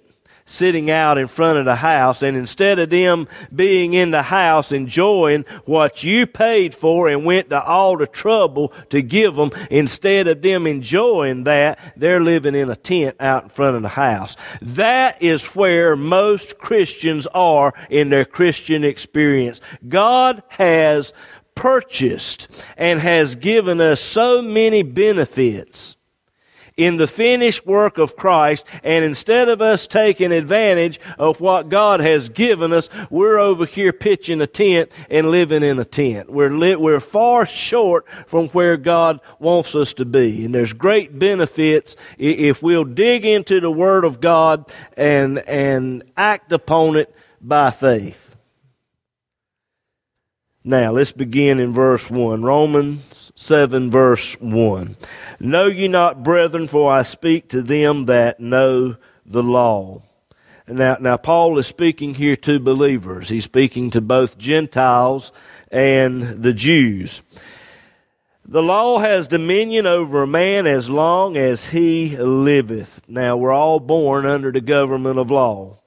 sitting 0.49 0.89
out 0.89 1.17
in 1.17 1.27
front 1.27 1.59
of 1.59 1.65
the 1.65 1.75
house, 1.75 2.23
and 2.23 2.35
instead 2.35 2.79
of 2.79 2.89
them 2.89 3.27
being 3.55 3.93
in 3.93 4.11
the 4.11 4.23
house 4.23 4.71
enjoying 4.71 5.45
what 5.65 6.03
you 6.03 6.25
paid 6.25 6.73
for 6.73 7.07
and 7.07 7.23
went 7.23 7.49
to 7.51 7.63
all 7.63 7.95
the 7.95 8.07
trouble 8.07 8.73
to 8.89 9.01
give 9.01 9.35
them, 9.35 9.51
instead 9.69 10.27
of 10.27 10.41
them 10.41 10.65
enjoying 10.65 11.43
that, 11.43 11.79
they're 11.95 12.19
living 12.19 12.55
in 12.55 12.69
a 12.69 12.75
tent 12.75 13.15
out 13.19 13.43
in 13.43 13.49
front 13.49 13.75
of 13.75 13.83
the 13.83 13.89
house. 13.89 14.35
That 14.61 15.21
is 15.21 15.45
where 15.47 15.95
most 15.95 16.57
Christians 16.57 17.27
are 17.27 17.73
in 17.89 18.09
their 18.09 18.25
Christian 18.25 18.83
experience. 18.83 19.61
God 19.87 20.41
has 20.49 21.13
purchased 21.53 22.47
and 22.77 22.99
has 22.99 23.35
given 23.35 23.79
us 23.79 24.01
so 24.01 24.41
many 24.41 24.81
benefits 24.81 25.95
in 26.79 26.95
the 26.95 27.07
finished 27.07 27.65
work 27.65 27.97
of 27.97 28.15
Christ, 28.15 28.65
and 28.85 29.03
instead 29.03 29.49
of 29.49 29.61
us 29.61 29.85
taking 29.85 30.31
advantage 30.31 30.97
of 31.17 31.41
what 31.41 31.67
God 31.67 31.99
has 31.99 32.29
given 32.29 32.71
us, 32.71 32.89
we're 33.09 33.37
over 33.37 33.65
here 33.65 33.91
pitching 33.91 34.39
a 34.39 34.47
tent 34.47 34.89
and 35.09 35.29
living 35.29 35.61
in 35.61 35.77
a 35.77 35.83
tent. 35.83 36.29
We're, 36.29 36.49
li- 36.49 36.77
we're 36.77 37.01
far 37.01 37.45
short 37.45 38.07
from 38.27 38.47
where 38.49 38.77
God 38.77 39.19
wants 39.39 39.75
us 39.75 39.93
to 39.95 40.05
be. 40.05 40.45
And 40.45 40.53
there's 40.53 40.71
great 40.71 41.19
benefits 41.19 41.97
if 42.17 42.63
we'll 42.63 42.85
dig 42.85 43.25
into 43.25 43.59
the 43.59 43.69
Word 43.69 44.05
of 44.05 44.21
God 44.21 44.71
and, 44.95 45.39
and 45.39 46.03
act 46.15 46.53
upon 46.53 46.95
it 46.95 47.13
by 47.41 47.71
faith. 47.71 48.28
Now, 50.63 50.91
let's 50.91 51.13
begin 51.13 51.59
in 51.59 51.71
verse 51.71 52.09
1. 52.09 52.43
Romans 52.43 53.31
7, 53.35 53.89
verse 53.89 54.33
1. 54.41 54.97
Know 55.39 55.67
ye 55.67 55.87
not, 55.87 56.21
brethren, 56.21 56.67
for 56.67 56.91
I 56.91 57.03
speak 57.03 57.47
to 57.49 57.61
them 57.61 58.05
that 58.05 58.41
know 58.41 58.97
the 59.25 59.41
law. 59.41 60.01
Now, 60.67 60.97
now 60.99 61.15
Paul 61.15 61.57
is 61.59 61.67
speaking 61.67 62.13
here 62.13 62.35
to 62.35 62.59
believers. 62.59 63.29
He's 63.29 63.45
speaking 63.45 63.89
to 63.91 64.01
both 64.01 64.37
Gentiles 64.37 65.31
and 65.71 66.21
the 66.43 66.53
Jews. 66.53 67.21
The 68.43 68.61
law 68.61 68.99
has 68.99 69.29
dominion 69.29 69.87
over 69.87 70.23
a 70.23 70.27
man 70.27 70.67
as 70.67 70.89
long 70.89 71.37
as 71.37 71.67
he 71.67 72.17
liveth. 72.17 72.99
Now, 73.07 73.37
we're 73.37 73.53
all 73.53 73.79
born 73.79 74.25
under 74.25 74.51
the 74.51 74.59
government 74.59 75.19
of 75.19 75.31
law, 75.31 75.77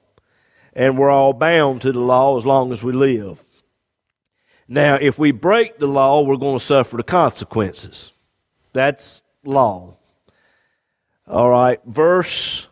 and 0.73 0.97
we're 0.97 1.11
all 1.11 1.33
bound 1.33 1.83
to 1.83 1.91
the 1.91 1.99
law 1.99 2.37
as 2.37 2.45
long 2.45 2.71
as 2.71 2.81
we 2.81 2.91
live. 2.91 3.43
Now, 4.73 4.95
if 4.99 5.19
we 5.19 5.29
break 5.29 5.77
the 5.77 5.85
law, 5.85 6.23
we're 6.23 6.35
going 6.35 6.57
to 6.57 6.65
suffer 6.65 6.97
the 6.97 7.03
consequences. 7.03 8.11
That's 8.73 9.21
law. 9.43 9.97
All 11.27 11.51
right, 11.51 11.79
verse 11.85 12.65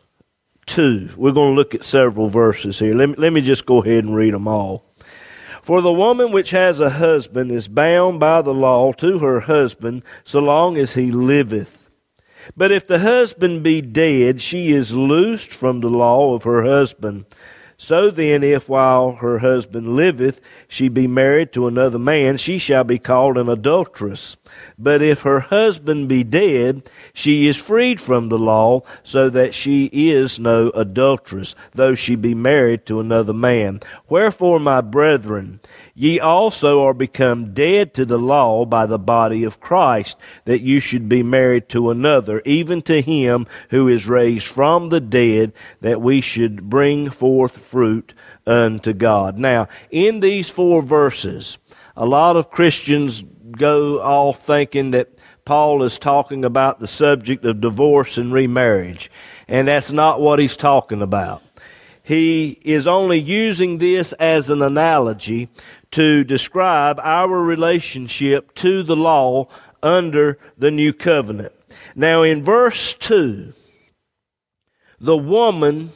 2. 0.66 1.12
We're 1.16 1.32
going 1.32 1.52
to 1.52 1.56
look 1.56 1.76
at 1.76 1.84
several 1.84 2.28
verses 2.28 2.80
here. 2.80 2.96
Let 2.96 3.10
me, 3.10 3.16
let 3.20 3.32
me 3.32 3.42
just 3.42 3.68
go 3.68 3.84
ahead 3.84 4.04
and 4.04 4.16
read 4.16 4.34
them 4.34 4.48
all. 4.48 4.84
For 5.62 5.80
the 5.82 5.94
woman 5.94 6.32
which 6.32 6.50
has 6.50 6.80
a 6.80 6.90
husband 6.90 7.52
is 7.52 7.68
bound 7.68 8.20
by 8.20 8.42
the 8.42 8.54
law 8.54 8.94
to 8.94 9.20
her 9.20 9.42
husband 9.42 10.04
so 10.24 10.40
long 10.40 10.78
as 10.78 10.96
he 10.96 11.12
liveth. 11.12 11.88
But 12.58 12.72
if 12.72 12.88
the 12.88 12.98
husband 12.98 13.62
be 13.62 13.80
dead, 13.80 14.42
she 14.42 14.72
is 14.72 14.96
loosed 14.96 15.52
from 15.52 15.82
the 15.82 15.90
law 15.90 16.34
of 16.34 16.46
her 16.46 16.64
husband. 16.64 17.26
So 17.82 18.12
then, 18.12 18.44
if 18.44 18.70
while 18.70 19.14
her 19.14 19.40
husband 19.40 19.96
liveth 19.96 20.40
she 20.68 20.88
be 20.88 21.08
married 21.08 21.52
to 21.54 21.66
another 21.66 21.98
man, 21.98 22.38
she 22.38 22.60
shall 22.60 22.84
be 22.84 23.00
called 23.00 23.40
an 23.40 23.50
adulteress. 23.50 24.38
But 24.78 25.02
if 25.02 25.24
her 25.24 25.40
husband 25.40 26.08
be 26.08 26.24
dead, 26.24 26.88
she 27.12 27.48
is 27.48 27.58
freed 27.58 28.00
from 28.00 28.30
the 28.30 28.38
law, 28.38 28.84
so 29.02 29.32
that 29.32 29.56
she 29.56 29.86
is 29.86 30.38
no 30.38 30.70
adulteress, 30.76 31.56
though 31.74 31.96
she 31.96 32.16
be 32.16 32.36
married 32.36 32.86
to 32.86 33.00
another 33.00 33.34
man. 33.34 33.80
Wherefore, 34.08 34.60
my 34.60 34.82
brethren, 34.82 35.60
Ye 36.02 36.20
also 36.20 36.84
are 36.84 36.94
become 36.94 37.54
dead 37.54 37.94
to 37.94 38.06
the 38.06 38.18
law 38.18 38.66
by 38.66 38.86
the 38.86 38.98
body 38.98 39.44
of 39.44 39.60
Christ, 39.60 40.18
that 40.46 40.62
you 40.62 40.80
should 40.80 41.10
be 41.10 41.22
married 41.22 41.70
to 41.70 41.90
another, 41.90 42.42
even 42.46 42.82
to 42.84 43.02
him 43.02 43.46
who 43.70 43.88
is 43.88 44.08
raised 44.08 44.48
from 44.48 44.90
the 44.90 45.02
dead, 45.02 45.54
that 45.82 46.02
we 46.02 46.22
should 46.22 46.70
bring 46.70 47.10
forth 47.10 47.58
fruit 47.72 48.14
unto 48.46 48.92
God. 48.92 49.38
Now, 49.38 49.70
in 49.90 50.20
these 50.20 50.50
four 50.50 50.82
verses, 50.82 51.58
a 51.96 52.06
lot 52.06 52.36
of 52.36 52.52
Christians 52.52 53.24
go 53.52 54.02
off 54.02 54.46
thinking 54.46 54.92
that 54.92 55.18
Paul 55.46 55.84
is 55.84 55.98
talking 55.98 56.44
about 56.44 56.80
the 56.80 56.88
subject 56.88 57.46
of 57.46 57.62
divorce 57.62 58.18
and 58.18 58.34
remarriage, 58.34 59.10
and 59.48 59.70
that's 59.70 59.92
not 59.92 60.20
what 60.20 60.40
he's 60.40 60.58
talking 60.58 61.02
about. 61.02 61.42
He 62.04 62.60
is 62.64 62.88
only 62.88 63.20
using 63.20 63.78
this 63.78 64.12
as 64.14 64.50
an 64.50 64.62
analogy 64.62 65.48
to 65.92 66.26
describe 66.26 67.00
our 67.00 67.42
relationship 67.42 68.54
to 68.56 68.84
the 68.84 68.96
law 68.98 69.48
under 69.82 70.38
the 70.58 70.72
new 70.72 70.92
covenant. 70.92 71.54
Now, 71.96 72.24
in 72.24 72.44
verse 72.44 72.94
2, 72.94 73.54
the 75.00 75.18
woman 75.18 75.92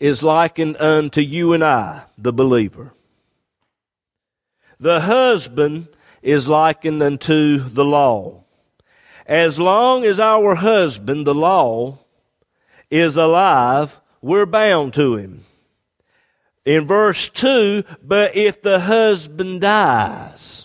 is 0.00 0.22
likened 0.22 0.78
unto 0.78 1.20
you 1.20 1.52
and 1.52 1.62
I, 1.62 2.04
the 2.18 2.32
believer. 2.32 2.92
the 4.80 5.00
husband 5.00 5.86
is 6.22 6.48
likened 6.48 7.02
unto 7.02 7.58
the 7.58 7.84
law. 7.84 8.42
As 9.26 9.58
long 9.58 10.04
as 10.04 10.18
our 10.18 10.54
husband, 10.54 11.26
the 11.26 11.34
law, 11.34 11.98
is 12.90 13.16
alive, 13.16 14.00
we're 14.22 14.46
bound 14.46 14.94
to 14.94 15.16
him. 15.16 15.44
In 16.64 16.86
verse 16.86 17.28
2, 17.28 17.84
but 18.02 18.34
if 18.34 18.60
the 18.60 18.80
husband 18.80 19.60
dies, 19.60 20.64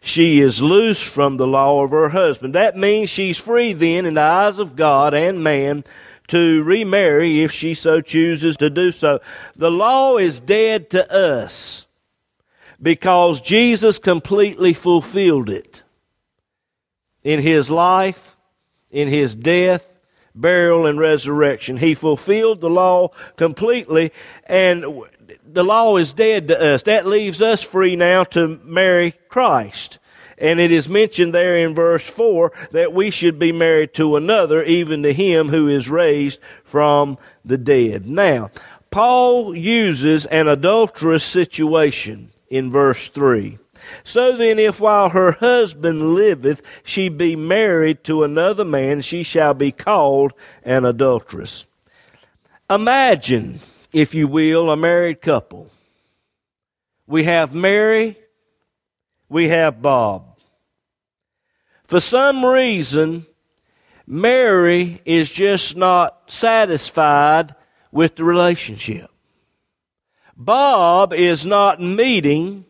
she 0.00 0.40
is 0.40 0.62
loose 0.62 1.02
from 1.02 1.36
the 1.36 1.46
law 1.46 1.84
of 1.84 1.90
her 1.90 2.08
husband. 2.08 2.54
That 2.54 2.76
means 2.76 3.10
she's 3.10 3.36
free 3.36 3.72
then 3.72 4.06
in 4.06 4.14
the 4.14 4.22
eyes 4.22 4.58
of 4.58 4.76
God 4.76 5.12
and 5.12 5.42
man 5.42 5.84
to 6.28 6.62
remarry 6.62 7.42
if 7.42 7.52
she 7.52 7.74
so 7.74 8.00
chooses 8.00 8.56
to 8.58 8.70
do 8.70 8.92
so. 8.92 9.20
The 9.56 9.70
law 9.70 10.16
is 10.16 10.40
dead 10.40 10.90
to 10.90 11.12
us 11.12 11.86
because 12.80 13.40
Jesus 13.40 13.98
completely 13.98 14.72
fulfilled 14.72 15.50
it 15.50 15.82
in 17.24 17.40
his 17.40 17.70
life, 17.70 18.36
in 18.90 19.08
his 19.08 19.34
death, 19.34 19.98
burial, 20.34 20.86
and 20.86 20.98
resurrection. 20.98 21.76
He 21.76 21.94
fulfilled 21.94 22.60
the 22.60 22.70
law 22.70 23.08
completely, 23.36 24.12
and 24.44 24.84
the 25.44 25.64
law 25.64 25.96
is 25.96 26.12
dead 26.12 26.48
to 26.48 26.74
us. 26.74 26.82
That 26.82 27.06
leaves 27.06 27.42
us 27.42 27.62
free 27.62 27.96
now 27.96 28.24
to 28.24 28.60
marry 28.64 29.12
Christ. 29.28 29.98
And 30.40 30.60
it 30.60 30.70
is 30.70 30.88
mentioned 30.88 31.34
there 31.34 31.56
in 31.56 31.74
verse 31.74 32.08
4 32.08 32.52
that 32.72 32.92
we 32.92 33.10
should 33.10 33.38
be 33.38 33.52
married 33.52 33.94
to 33.94 34.16
another, 34.16 34.62
even 34.62 35.02
to 35.02 35.12
him 35.12 35.48
who 35.48 35.68
is 35.68 35.90
raised 35.90 36.40
from 36.64 37.18
the 37.44 37.58
dead. 37.58 38.06
Now, 38.06 38.50
Paul 38.90 39.54
uses 39.54 40.26
an 40.26 40.48
adulterous 40.48 41.24
situation 41.24 42.30
in 42.48 42.70
verse 42.70 43.08
3. 43.08 43.58
So 44.04 44.36
then, 44.36 44.58
if 44.58 44.80
while 44.80 45.10
her 45.10 45.32
husband 45.32 46.14
liveth 46.14 46.62
she 46.82 47.08
be 47.08 47.36
married 47.36 48.04
to 48.04 48.22
another 48.22 48.64
man, 48.64 49.00
she 49.02 49.22
shall 49.22 49.54
be 49.54 49.72
called 49.72 50.32
an 50.62 50.84
adulteress. 50.84 51.66
Imagine, 52.68 53.60
if 53.92 54.14
you 54.14 54.28
will, 54.28 54.70
a 54.70 54.76
married 54.76 55.22
couple. 55.22 55.70
We 57.06 57.24
have 57.24 57.54
Mary, 57.54 58.18
we 59.28 59.48
have 59.48 59.80
Bob. 59.80 60.27
For 61.88 62.00
some 62.00 62.44
reason, 62.44 63.26
Mary 64.06 65.00
is 65.06 65.30
just 65.30 65.74
not 65.74 66.30
satisfied 66.30 67.54
with 67.90 68.16
the 68.16 68.24
relationship. 68.24 69.10
Bob 70.36 71.14
is 71.14 71.46
not 71.46 71.80
meeting 71.80 72.66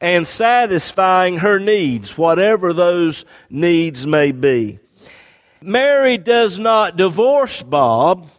and 0.00 0.26
satisfying 0.26 1.36
her 1.36 1.60
needs, 1.60 2.16
whatever 2.16 2.72
those 2.72 3.26
needs 3.50 4.06
may 4.06 4.32
be. 4.32 4.78
Mary 5.60 6.16
does 6.16 6.58
not 6.58 6.96
divorce 6.96 7.62
Bob. 7.62 8.30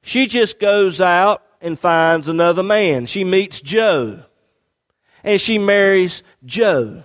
She 0.00 0.26
just 0.26 0.58
goes 0.58 0.98
out 0.98 1.42
and 1.60 1.78
finds 1.78 2.28
another 2.28 2.62
man. 2.62 3.04
She 3.04 3.22
meets 3.22 3.60
Joe. 3.60 4.22
And 5.22 5.38
she 5.38 5.58
marries 5.58 6.22
Joe. 6.46 7.04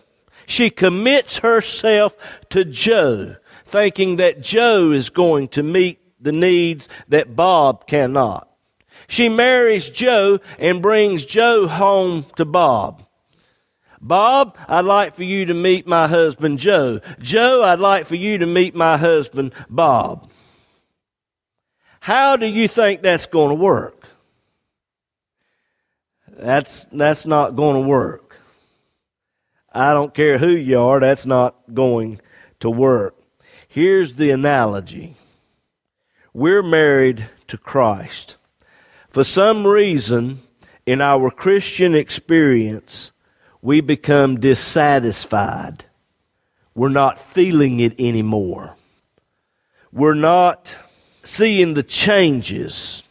She 0.51 0.70
commits 0.70 1.38
herself 1.38 2.18
to 2.50 2.66
Joe, 2.66 3.37
thinking 3.64 4.18
that 4.18 4.42
Joe 4.42 4.92
is 4.92 5.09
going 5.09 5.48
to 5.48 5.64
meet 5.64 6.01
the 6.22 6.33
needs 6.33 6.90
that 7.07 7.37
Bob 7.37 7.87
cannot. 7.87 8.50
She 9.07 9.29
marries 9.29 9.90
Joe 9.90 10.42
and 10.59 10.81
brings 10.81 11.25
Joe 11.25 11.70
home 11.70 12.25
to 12.35 12.44
Bob. 12.44 13.07
Bob, 14.01 14.57
I'd 14.68 14.83
like 14.83 15.16
for 15.16 15.24
you 15.24 15.46
to 15.46 15.53
meet 15.53 15.87
my 15.87 16.05
husband 16.09 16.59
Joe. 16.59 17.00
Joe, 17.20 17.64
I'd 17.64 17.79
like 17.79 18.05
for 18.05 18.16
you 18.16 18.37
to 18.40 18.46
meet 18.46 18.75
my 18.75 18.98
husband 18.98 19.53
Bob. 19.70 20.29
How 22.01 22.35
do 22.35 22.46
you 22.46 22.68
think 22.68 23.03
that's 23.03 23.25
going 23.25 23.51
to 23.51 23.55
work? 23.55 24.05
That's, 26.27 26.87
that's 26.92 27.25
not 27.25 27.55
going 27.55 27.81
to 27.81 27.87
work. 27.87 28.30
I 29.72 29.94
don't 29.94 30.14
care 30.14 30.38
who 30.38 30.50
you 30.50 30.79
are, 30.79 31.00
that's 31.00 31.25
not 31.25 31.55
going 31.74 32.20
to 32.60 32.70
work. 32.70 33.16
Here's 33.68 34.16
the 34.16 34.31
analogy 34.31 35.16
we're 36.34 36.64
married 36.64 37.29
to 37.48 37.57
Christ. 37.57 38.38
For 39.10 39.24
some 39.24 39.68
reason, 39.68 40.40
in 40.86 41.01
our 41.01 41.29
Christian 41.29 41.96
experience, 41.96 43.12
we 43.62 43.81
become 43.81 44.40
dissatisfied. 44.40 45.86
We're 46.74 46.90
not 46.90 47.20
feeling 47.20 47.79
it 47.81 48.00
anymore. 48.00 48.75
We're 49.92 50.14
not 50.14 50.75
seeing 51.24 51.74
the 51.74 51.84
changes 51.84 53.03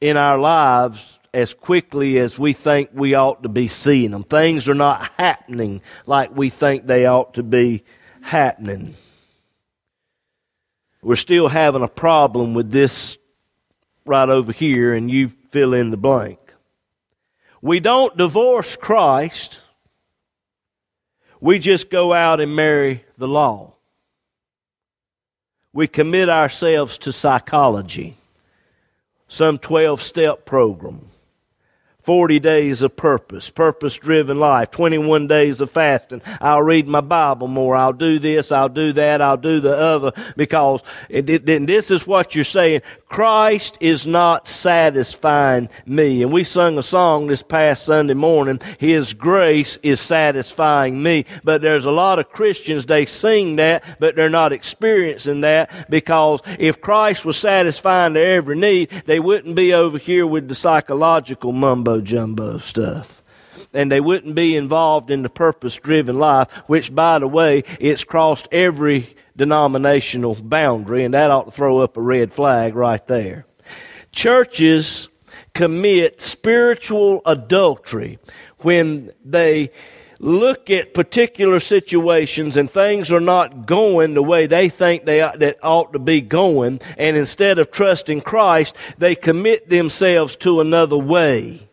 in 0.00 0.16
our 0.16 0.38
lives 0.38 1.15
as 1.36 1.52
quickly 1.52 2.18
as 2.18 2.38
we 2.38 2.54
think 2.54 2.88
we 2.94 3.12
ought 3.14 3.42
to 3.42 3.48
be 3.50 3.68
seeing 3.68 4.10
them. 4.10 4.24
Things 4.24 4.70
are 4.70 4.74
not 4.74 5.10
happening 5.18 5.82
like 6.06 6.34
we 6.34 6.48
think 6.48 6.86
they 6.86 7.04
ought 7.04 7.34
to 7.34 7.42
be 7.42 7.84
happening. 8.22 8.94
We're 11.02 11.16
still 11.16 11.48
having 11.48 11.82
a 11.82 11.88
problem 11.88 12.54
with 12.54 12.70
this 12.70 13.18
right 14.06 14.30
over 14.30 14.50
here, 14.50 14.94
and 14.94 15.10
you 15.10 15.28
fill 15.50 15.74
in 15.74 15.90
the 15.90 15.98
blank. 15.98 16.38
We 17.60 17.80
don't 17.80 18.16
divorce 18.16 18.74
Christ. 18.74 19.60
We 21.38 21.58
just 21.58 21.90
go 21.90 22.14
out 22.14 22.40
and 22.40 22.56
marry 22.56 23.04
the 23.18 23.28
law. 23.28 23.74
We 25.74 25.86
commit 25.86 26.30
ourselves 26.30 26.96
to 26.98 27.12
psychology, 27.12 28.16
some 29.28 29.58
12 29.58 30.00
step 30.00 30.46
program. 30.46 31.10
40 32.06 32.38
days 32.38 32.82
of 32.82 32.94
purpose, 32.94 33.50
purpose 33.50 33.96
driven 33.96 34.38
life, 34.38 34.70
21 34.70 35.26
days 35.26 35.60
of 35.60 35.68
fasting. 35.68 36.22
I'll 36.40 36.62
read 36.62 36.86
my 36.86 37.00
Bible 37.00 37.48
more. 37.48 37.74
I'll 37.74 37.92
do 37.92 38.20
this, 38.20 38.52
I'll 38.52 38.68
do 38.68 38.92
that, 38.92 39.20
I'll 39.20 39.36
do 39.36 39.58
the 39.58 39.76
other 39.76 40.12
because 40.36 40.84
it, 41.08 41.28
it, 41.28 41.66
this 41.66 41.90
is 41.90 42.06
what 42.06 42.36
you're 42.36 42.44
saying. 42.44 42.82
Christ 43.08 43.78
is 43.80 44.06
not 44.06 44.48
satisfying 44.48 45.68
me. 45.86 46.22
And 46.22 46.32
we 46.32 46.44
sung 46.44 46.76
a 46.76 46.82
song 46.82 47.28
this 47.28 47.42
past 47.42 47.84
Sunday 47.84 48.14
morning, 48.14 48.60
His 48.78 49.14
grace 49.14 49.78
is 49.82 50.00
satisfying 50.00 51.02
me. 51.02 51.24
But 51.44 51.62
there's 51.62 51.84
a 51.84 51.90
lot 51.90 52.18
of 52.18 52.30
Christians, 52.30 52.86
they 52.86 53.06
sing 53.06 53.56
that, 53.56 53.84
but 54.00 54.16
they're 54.16 54.28
not 54.28 54.52
experiencing 54.52 55.42
that 55.42 55.70
because 55.88 56.40
if 56.58 56.80
Christ 56.80 57.24
was 57.24 57.36
satisfying 57.36 58.14
their 58.14 58.36
every 58.36 58.56
need, 58.56 58.90
they 59.06 59.20
wouldn't 59.20 59.54
be 59.54 59.72
over 59.72 59.98
here 59.98 60.26
with 60.26 60.48
the 60.48 60.54
psychological 60.54 61.52
mumbo 61.52 62.00
jumbo 62.00 62.58
stuff. 62.58 63.15
And 63.76 63.92
they 63.92 64.00
wouldn't 64.00 64.34
be 64.34 64.56
involved 64.56 65.10
in 65.10 65.22
the 65.22 65.28
purpose 65.28 65.76
driven 65.76 66.18
life, 66.18 66.50
which, 66.66 66.94
by 66.94 67.18
the 67.18 67.28
way, 67.28 67.62
it's 67.78 68.04
crossed 68.04 68.48
every 68.50 69.14
denominational 69.36 70.34
boundary, 70.34 71.04
and 71.04 71.14
that 71.14 71.30
ought 71.30 71.44
to 71.44 71.50
throw 71.50 71.80
up 71.80 71.96
a 71.96 72.00
red 72.00 72.32
flag 72.32 72.74
right 72.74 73.06
there. 73.06 73.46
Churches 74.12 75.08
commit 75.52 76.22
spiritual 76.22 77.20
adultery 77.26 78.18
when 78.58 79.12
they 79.24 79.70
look 80.18 80.70
at 80.70 80.94
particular 80.94 81.60
situations 81.60 82.56
and 82.56 82.70
things 82.70 83.12
are 83.12 83.20
not 83.20 83.66
going 83.66 84.14
the 84.14 84.22
way 84.22 84.46
they 84.46 84.70
think 84.70 85.04
they 85.04 85.20
ought, 85.20 85.38
that 85.38 85.58
ought 85.62 85.92
to 85.92 85.98
be 85.98 86.22
going, 86.22 86.80
and 86.96 87.16
instead 87.16 87.58
of 87.58 87.70
trusting 87.70 88.22
Christ, 88.22 88.74
they 88.96 89.14
commit 89.14 89.68
themselves 89.68 90.34
to 90.36 90.60
another 90.62 90.96
way 90.96 91.66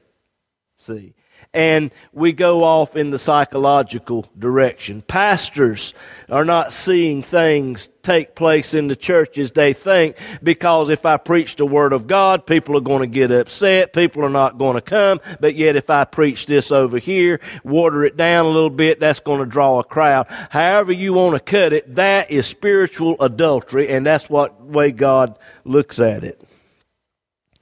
see. 0.84 1.14
And 1.54 1.92
we 2.12 2.32
go 2.32 2.64
off 2.64 2.96
in 2.96 3.12
the 3.12 3.20
psychological 3.20 4.26
direction. 4.38 5.02
Pastors 5.04 5.94
are 6.30 6.46
not 6.46 6.74
seeing 6.74 7.22
things 7.22 7.90
take 8.02 8.36
place 8.36 8.74
in 8.74 8.88
the 8.88 8.96
churches 8.96 9.52
they 9.52 9.72
think 9.72 10.18
because 10.42 10.90
if 10.90 11.06
I 11.06 11.18
preach 11.18 11.56
the 11.56 11.66
Word 11.66 11.94
of 11.94 12.08
God, 12.08 12.46
people 12.46 12.76
are 12.78 12.82
going 12.82 13.02
to 13.02 13.08
get 13.08 13.32
upset. 13.32 13.94
People 13.94 14.26
are 14.26 14.30
not 14.30 14.58
going 14.58 14.76
to 14.76 14.82
come. 14.82 15.22
But 15.40 15.56
yet, 15.56 15.76
if 15.76 15.90
I 15.90 16.04
preach 16.06 16.46
this 16.46 16.72
over 16.72 16.98
here, 16.98 17.40
water 17.64 18.04
it 18.04 18.18
down 18.18 18.46
a 18.46 18.50
little 18.50 18.70
bit, 18.70 19.00
that's 19.00 19.20
going 19.20 19.40
to 19.40 19.46
draw 19.46 19.80
a 19.80 19.84
crowd. 19.84 20.28
However, 20.50 20.92
you 20.92 21.14
want 21.14 21.36
to 21.36 21.40
cut 21.40 21.72
it, 21.72 21.96
that 21.96 22.32
is 22.32 22.46
spiritual 22.46 23.16
adultery, 23.20 23.90
and 23.90 24.06
that's 24.06 24.30
what 24.30 24.62
way 24.62 24.92
God 24.92 25.38
looks 25.64 26.00
at 26.00 26.24
it. 26.24 26.42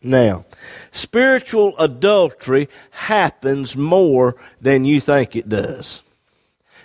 Now, 0.03 0.45
spiritual 0.91 1.77
adultery 1.77 2.69
happens 2.91 3.77
more 3.77 4.35
than 4.59 4.83
you 4.85 4.99
think 4.99 5.35
it 5.35 5.47
does 5.47 6.01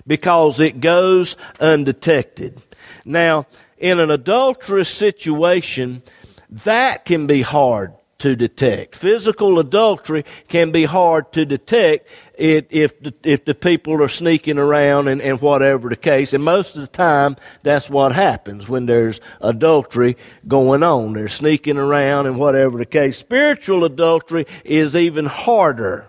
because 0.06 0.60
it 0.60 0.80
goes 0.80 1.36
undetected. 1.58 2.60
Now, 3.04 3.46
in 3.78 3.98
an 3.98 4.10
adulterous 4.10 4.88
situation, 4.88 6.02
that 6.50 7.04
can 7.04 7.26
be 7.26 7.42
hard 7.42 7.94
to 8.18 8.34
detect. 8.34 8.96
Physical 8.96 9.58
adultery 9.58 10.24
can 10.48 10.70
be 10.70 10.84
hard 10.84 11.32
to 11.32 11.44
detect 11.44 12.08
if, 12.38 12.64
if, 12.70 12.98
the, 13.00 13.14
if 13.22 13.44
the 13.44 13.54
people 13.54 14.02
are 14.02 14.08
sneaking 14.08 14.58
around 14.58 15.08
and, 15.08 15.20
and 15.20 15.40
whatever 15.40 15.88
the 15.88 15.96
case. 15.96 16.32
And 16.32 16.42
most 16.42 16.76
of 16.76 16.82
the 16.82 16.88
time, 16.88 17.36
that's 17.62 17.90
what 17.90 18.12
happens 18.12 18.68
when 18.68 18.86
there's 18.86 19.20
adultery 19.40 20.16
going 20.48 20.82
on. 20.82 21.12
They're 21.12 21.28
sneaking 21.28 21.76
around 21.76 22.26
and 22.26 22.38
whatever 22.38 22.78
the 22.78 22.86
case. 22.86 23.18
Spiritual 23.18 23.84
adultery 23.84 24.46
is 24.64 24.96
even 24.96 25.26
harder 25.26 26.06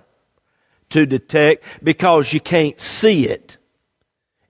to 0.90 1.06
detect 1.06 1.66
because 1.84 2.32
you 2.32 2.40
can't 2.40 2.80
see 2.80 3.28
it. 3.28 3.58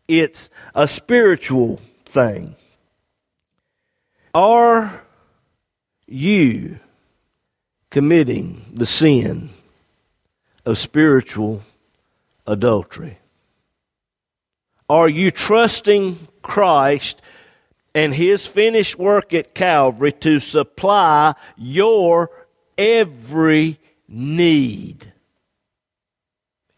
It's 0.07 0.49
a 0.75 0.87
spiritual 0.87 1.81
thing. 2.05 2.55
Are 4.33 5.03
you 6.05 6.79
committing 7.89 8.65
the 8.73 8.85
sin 8.85 9.49
of 10.65 10.77
spiritual 10.77 11.61
adultery? 12.45 13.17
Are 14.89 15.09
you 15.09 15.31
trusting 15.31 16.27
Christ 16.41 17.21
and 17.93 18.13
His 18.13 18.47
finished 18.47 18.97
work 18.97 19.33
at 19.33 19.53
Calvary 19.53 20.13
to 20.13 20.39
supply 20.39 21.35
your 21.57 22.31
every 22.77 23.79
need? 24.07 25.11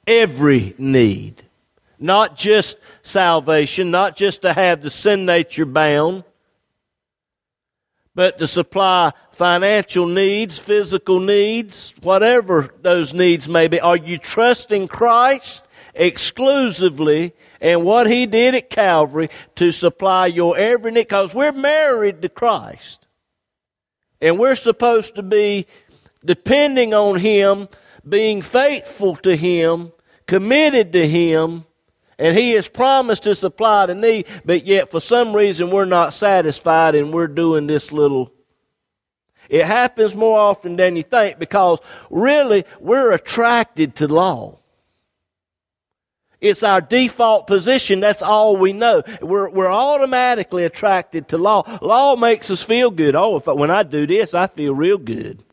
Every 0.08 0.74
need. 0.78 1.44
Not 2.00 2.36
just 2.36 2.78
salvation, 3.04 3.92
not 3.92 4.16
just 4.16 4.42
to 4.42 4.54
have 4.54 4.82
the 4.82 4.90
sin 4.90 5.26
nature 5.26 5.66
bound, 5.66 6.24
but 8.20 8.38
to 8.38 8.46
supply 8.46 9.14
financial 9.32 10.06
needs, 10.06 10.60
physical 10.60 11.22
needs, 11.22 11.94
whatever 12.02 12.70
those 12.82 13.14
needs 13.14 13.48
may 13.48 13.70
be. 13.70 13.80
Are 13.80 13.96
you 13.96 14.18
trusting 14.18 14.90
Christ 14.90 15.64
exclusively 15.94 17.32
and 17.62 17.86
what 17.86 18.12
He 18.12 18.26
did 18.26 18.56
at 18.56 18.70
Calvary 18.70 19.30
to 19.56 19.72
supply 19.72 20.26
your 20.26 20.58
every 20.58 20.92
need? 20.92 21.08
Because 21.08 21.34
we're 21.34 21.54
married 21.54 22.22
to 22.22 22.28
Christ. 22.28 23.08
And 24.20 24.38
we're 24.38 24.56
supposed 24.56 25.16
to 25.16 25.24
be 25.24 25.66
depending 26.26 26.94
on 26.94 27.20
Him, 27.20 27.70
being 28.06 28.42
faithful 28.42 29.16
to 29.16 29.38
Him, 29.38 29.94
committed 30.28 30.92
to 30.92 31.08
Him, 31.08 31.64
and 32.20 32.38
He 32.38 32.52
has 32.52 32.68
promised 32.68 33.24
to 33.24 33.34
supply 33.34 33.88
the 33.88 33.96
need, 33.96 34.28
but 34.46 34.66
yet 34.66 34.92
for 34.92 35.00
some 35.00 35.36
reason 35.36 35.72
we're 35.72 35.86
not 35.86 36.14
satisfied 36.14 36.94
and 36.94 37.12
we're 37.12 37.28
doing 37.28 37.66
this 37.66 37.92
little. 37.92 38.32
It 39.50 39.66
happens 39.66 40.14
more 40.14 40.38
often 40.38 40.76
than 40.76 40.96
you 40.96 41.02
think 41.02 41.40
because 41.40 41.80
really 42.12 42.66
we're 42.80 43.14
attracted 43.14 43.96
to 43.96 44.08
law. 44.08 44.60
It's 46.42 46.64
our 46.64 46.80
default 46.82 47.48
position. 47.48 48.00
That's 48.00 48.22
all 48.22 48.56
we 48.58 48.74
know. 48.74 49.04
We're, 49.22 49.50
we're 49.50 49.72
automatically 49.72 50.64
attracted 50.64 51.30
to 51.30 51.38
law. 51.38 51.64
Law 51.82 52.16
makes 52.16 52.50
us 52.52 52.64
feel 52.64 52.92
good. 52.92 53.16
Oh, 53.16 53.38
if 53.38 53.48
I, 53.48 53.54
when 53.54 53.72
I 53.72 53.84
do 53.84 54.08
this, 54.08 54.34
I 54.34 54.48
feel 54.48 54.74
real 54.74 54.98
good. 54.98 55.44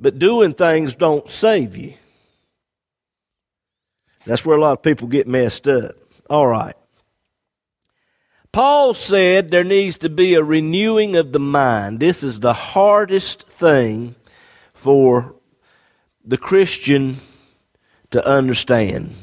But 0.00 0.18
doing 0.18 0.54
things 0.54 0.94
don't 0.94 1.28
save 1.28 1.76
you. 1.76 1.94
That's 4.28 4.44
where 4.44 4.58
a 4.58 4.60
lot 4.60 4.72
of 4.72 4.82
people 4.82 5.08
get 5.08 5.26
messed 5.26 5.66
up. 5.66 5.94
All 6.28 6.46
right. 6.46 6.74
Paul 8.52 8.92
said 8.92 9.50
there 9.50 9.64
needs 9.64 9.96
to 9.98 10.10
be 10.10 10.34
a 10.34 10.42
renewing 10.42 11.16
of 11.16 11.32
the 11.32 11.40
mind. 11.40 11.98
This 11.98 12.22
is 12.22 12.38
the 12.38 12.52
hardest 12.52 13.48
thing 13.48 14.16
for 14.74 15.34
the 16.22 16.36
Christian 16.36 17.16
to 18.10 18.22
understand. 18.28 19.14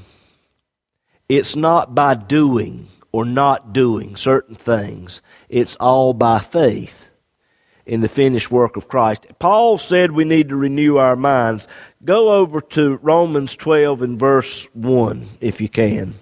It's 1.29 1.55
not 1.55 1.93
by 1.93 2.15
doing 2.15 2.87
or 3.11 3.25
not 3.25 3.73
doing 3.73 4.15
certain 4.15 4.55
things, 4.55 5.21
it's 5.49 5.75
all 5.75 6.13
by 6.13 6.39
faith 6.39 7.04
in 7.85 8.01
the 8.01 8.07
finished 8.07 8.49
work 8.49 8.77
of 8.77 8.87
Christ. 8.87 9.27
Paul 9.39 9.77
said 9.77 10.11
we 10.11 10.23
need 10.23 10.49
to 10.49 10.55
renew 10.55 10.97
our 10.97 11.15
minds. 11.15 11.67
Go 12.03 12.33
over 12.33 12.61
to 12.61 12.97
Romans 12.97 13.55
12 13.55 14.01
and 14.01 14.19
verse 14.19 14.67
1 14.73 15.25
if 15.39 15.61
you 15.61 15.69
can. 15.69 16.15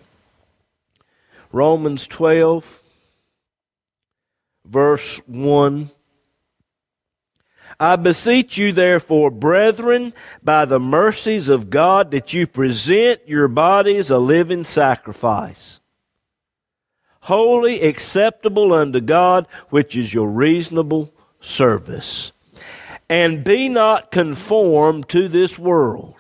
Romans 1.52 2.08
12, 2.08 2.82
verse 4.66 5.22
1. 5.28 5.90
I 7.80 7.96
beseech 7.96 8.58
you, 8.58 8.72
therefore, 8.72 9.32
brethren, 9.32 10.14
by 10.44 10.66
the 10.66 10.80
mercies 10.80 11.50
of 11.50 11.70
God, 11.70 12.12
that 12.12 12.34
you 12.34 12.48
present 12.48 13.22
your 13.28 13.48
bodies 13.48 14.10
a 14.10 14.18
living 14.18 14.64
sacrifice, 14.64 15.80
holy, 17.22 17.82
acceptable 17.82 18.74
unto 18.74 19.00
God, 19.00 19.48
which 19.70 19.96
is 19.96 20.14
your 20.14 20.30
reasonable 20.30 21.14
service. 21.44 22.32
And 23.10 23.44
be 23.44 23.70
not 23.70 24.12
conformed 24.12 25.10
to 25.10 25.28
this 25.28 25.60
world. 25.60 26.16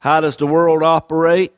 How 0.00 0.20
does 0.20 0.36
the 0.36 0.46
world 0.46 0.82
operate? 0.82 1.52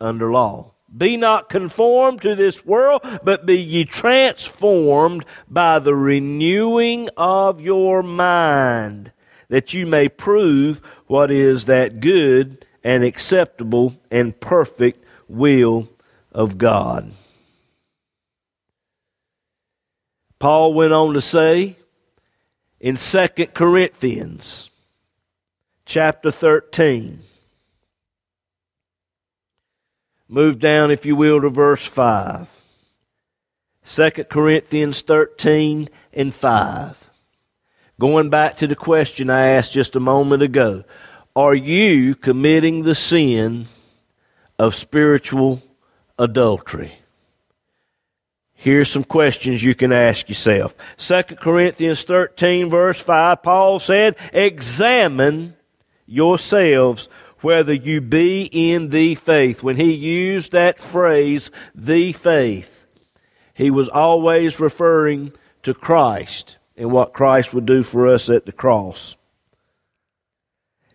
Under 0.00 0.30
law. 0.30 0.72
Be 0.94 1.16
not 1.16 1.48
conformed 1.48 2.22
to 2.22 2.34
this 2.34 2.64
world, 2.64 3.02
but 3.22 3.44
be 3.44 3.58
ye 3.58 3.84
transformed 3.84 5.24
by 5.48 5.78
the 5.78 5.94
renewing 5.94 7.08
of 7.16 7.60
your 7.60 8.02
mind, 8.02 9.12
that 9.48 9.74
you 9.74 9.86
may 9.86 10.08
prove 10.08 10.80
what 11.06 11.30
is 11.30 11.66
that 11.66 12.00
good 12.00 12.64
and 12.82 13.04
acceptable 13.04 13.96
and 14.10 14.38
perfect 14.40 15.04
will 15.28 15.88
of 16.32 16.56
God. 16.56 17.12
Paul 20.38 20.72
went 20.72 20.92
on 20.92 21.14
to 21.14 21.20
say 21.20 21.76
in 22.78 22.96
2 22.96 23.28
Corinthians 23.54 24.70
chapter 25.84 26.30
13, 26.30 27.20
move 30.28 30.60
down, 30.60 30.92
if 30.92 31.04
you 31.04 31.16
will, 31.16 31.40
to 31.40 31.50
verse 31.50 31.84
5. 31.84 32.48
2 33.84 34.10
Corinthians 34.24 35.02
13 35.02 35.88
and 36.12 36.34
5. 36.34 37.10
Going 37.98 38.30
back 38.30 38.54
to 38.56 38.68
the 38.68 38.76
question 38.76 39.30
I 39.30 39.46
asked 39.48 39.72
just 39.72 39.96
a 39.96 40.00
moment 40.00 40.42
ago 40.42 40.84
Are 41.34 41.54
you 41.54 42.14
committing 42.14 42.84
the 42.84 42.94
sin 42.94 43.66
of 44.56 44.76
spiritual 44.76 45.62
adultery? 46.16 46.98
Here's 48.60 48.90
some 48.90 49.04
questions 49.04 49.62
you 49.62 49.76
can 49.76 49.92
ask 49.92 50.28
yourself. 50.28 50.74
2 50.96 51.22
Corinthians 51.40 52.02
13 52.02 52.68
verse 52.68 53.00
5, 53.00 53.40
Paul 53.40 53.78
said, 53.78 54.16
examine 54.32 55.54
yourselves 56.06 57.08
whether 57.40 57.72
you 57.72 58.00
be 58.00 58.48
in 58.50 58.88
the 58.88 59.14
faith. 59.14 59.62
When 59.62 59.76
he 59.76 59.92
used 59.92 60.50
that 60.50 60.80
phrase, 60.80 61.52
the 61.72 62.12
faith, 62.12 62.84
he 63.54 63.70
was 63.70 63.88
always 63.88 64.58
referring 64.58 65.34
to 65.62 65.72
Christ 65.72 66.58
and 66.76 66.90
what 66.90 67.12
Christ 67.12 67.54
would 67.54 67.64
do 67.64 67.84
for 67.84 68.08
us 68.08 68.28
at 68.28 68.44
the 68.44 68.50
cross. 68.50 69.14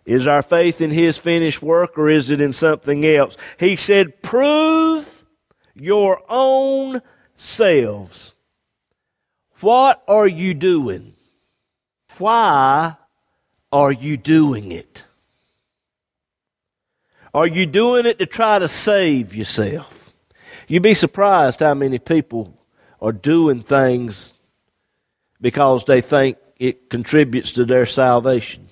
Is 0.04 0.26
our 0.26 0.42
faith 0.42 0.82
in 0.82 0.90
his 0.90 1.16
finished 1.16 1.62
work 1.62 1.96
or 1.96 2.10
is 2.10 2.30
it 2.30 2.42
in 2.42 2.52
something 2.52 3.06
else? 3.06 3.38
He 3.58 3.74
said, 3.76 4.20
prove 4.20 5.24
your 5.74 6.20
own 6.28 7.00
selves. 7.36 8.34
What 9.60 10.02
are 10.06 10.26
you 10.26 10.54
doing? 10.54 11.14
Why 12.18 12.96
are 13.72 13.92
you 13.92 14.16
doing 14.16 14.72
it? 14.72 15.04
Are 17.32 17.46
you 17.46 17.66
doing 17.66 18.06
it 18.06 18.18
to 18.20 18.26
try 18.26 18.58
to 18.58 18.68
save 18.68 19.34
yourself? 19.34 20.12
You'd 20.68 20.82
be 20.82 20.94
surprised 20.94 21.60
how 21.60 21.74
many 21.74 21.98
people 21.98 22.56
are 23.02 23.12
doing 23.12 23.62
things 23.62 24.34
because 25.40 25.84
they 25.84 26.00
think 26.00 26.38
it 26.56 26.88
contributes 26.88 27.52
to 27.52 27.64
their 27.64 27.86
salvation. 27.86 28.68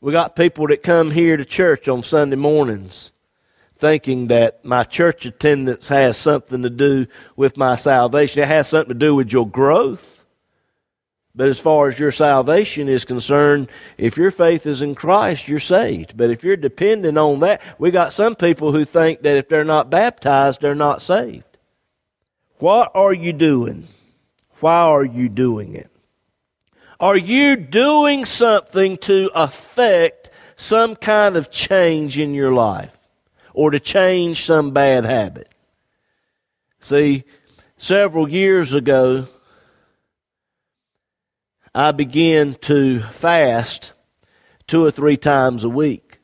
We 0.00 0.12
got 0.12 0.36
people 0.36 0.66
that 0.66 0.82
come 0.82 1.12
here 1.12 1.36
to 1.36 1.44
church 1.44 1.88
on 1.88 2.02
Sunday 2.02 2.36
mornings 2.36 3.12
thinking 3.76 4.28
that 4.28 4.64
my 4.64 4.84
church 4.84 5.26
attendance 5.26 5.88
has 5.88 6.16
something 6.16 6.62
to 6.62 6.70
do 6.70 7.06
with 7.36 7.56
my 7.56 7.76
salvation. 7.76 8.42
It 8.42 8.48
has 8.48 8.68
something 8.68 8.94
to 8.94 8.98
do 8.98 9.14
with 9.14 9.32
your 9.32 9.48
growth. 9.48 10.22
But 11.36 11.48
as 11.48 11.58
far 11.58 11.88
as 11.88 11.98
your 11.98 12.12
salvation 12.12 12.88
is 12.88 13.04
concerned, 13.04 13.68
if 13.98 14.16
your 14.16 14.30
faith 14.30 14.66
is 14.66 14.82
in 14.82 14.94
Christ, 14.94 15.48
you're 15.48 15.58
saved. 15.58 16.16
But 16.16 16.30
if 16.30 16.44
you're 16.44 16.56
dependent 16.56 17.18
on 17.18 17.40
that, 17.40 17.60
we 17.76 17.90
got 17.90 18.12
some 18.12 18.36
people 18.36 18.70
who 18.70 18.84
think 18.84 19.22
that 19.22 19.36
if 19.36 19.48
they're 19.48 19.64
not 19.64 19.90
baptized, 19.90 20.60
they're 20.60 20.76
not 20.76 21.02
saved. 21.02 21.58
What 22.58 22.92
are 22.94 23.12
you 23.12 23.32
doing? 23.32 23.88
Why 24.60 24.82
are 24.82 25.04
you 25.04 25.28
doing 25.28 25.74
it? 25.74 25.90
Are 27.00 27.16
you 27.16 27.56
doing 27.56 28.24
something 28.24 28.96
to 28.98 29.28
affect 29.34 30.30
some 30.54 30.94
kind 30.94 31.36
of 31.36 31.50
change 31.50 32.16
in 32.20 32.32
your 32.32 32.52
life 32.52 32.96
or 33.54 33.70
to 33.70 33.80
change 33.80 34.44
some 34.44 34.72
bad 34.72 35.06
habit? 35.06 35.48
See, 36.80 37.24
several 37.78 38.28
years 38.28 38.74
ago, 38.74 39.26
I 41.74 41.92
began 41.92 42.54
to 42.54 43.00
fast 43.00 43.92
two 44.66 44.84
or 44.84 44.90
three 44.90 45.16
times 45.16 45.64
a 45.64 45.68
week. 45.68 46.18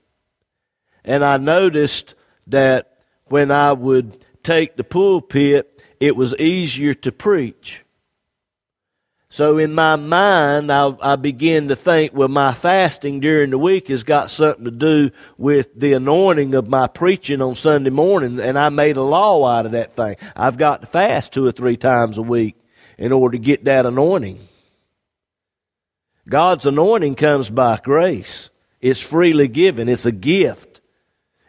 And 1.04 1.24
I 1.24 1.38
noticed 1.38 2.14
that 2.46 2.98
when 3.24 3.50
I 3.50 3.72
would 3.72 4.24
take 4.42 4.76
the 4.76 4.84
pulpit, 4.84 5.82
it 5.98 6.16
was 6.16 6.34
easier 6.36 6.94
to 6.94 7.12
preach. 7.12 7.84
So 9.32 9.58
in 9.58 9.72
my 9.74 9.94
mind, 9.94 10.72
I, 10.72 10.92
I 11.00 11.14
began 11.14 11.68
to 11.68 11.76
think, 11.76 12.12
well, 12.12 12.26
my 12.26 12.52
fasting 12.52 13.20
during 13.20 13.50
the 13.50 13.58
week 13.58 13.86
has 13.86 14.02
got 14.02 14.28
something 14.28 14.64
to 14.64 14.72
do 14.72 15.12
with 15.38 15.68
the 15.78 15.92
anointing 15.92 16.52
of 16.56 16.66
my 16.66 16.88
preaching 16.88 17.40
on 17.40 17.54
Sunday 17.54 17.90
morning, 17.90 18.40
and 18.40 18.58
I 18.58 18.70
made 18.70 18.96
a 18.96 19.02
law 19.02 19.46
out 19.46 19.66
of 19.66 19.72
that 19.72 19.94
thing. 19.94 20.16
I've 20.34 20.58
got 20.58 20.80
to 20.80 20.88
fast 20.88 21.32
two 21.32 21.46
or 21.46 21.52
three 21.52 21.76
times 21.76 22.18
a 22.18 22.22
week 22.22 22.56
in 22.98 23.12
order 23.12 23.38
to 23.38 23.42
get 23.42 23.64
that 23.66 23.86
anointing. 23.86 24.40
God's 26.28 26.66
anointing 26.66 27.14
comes 27.14 27.50
by 27.50 27.78
grace. 27.80 28.50
It's 28.80 29.00
freely 29.00 29.46
given. 29.46 29.88
It's 29.88 30.06
a 30.06 30.12
gift. 30.12 30.80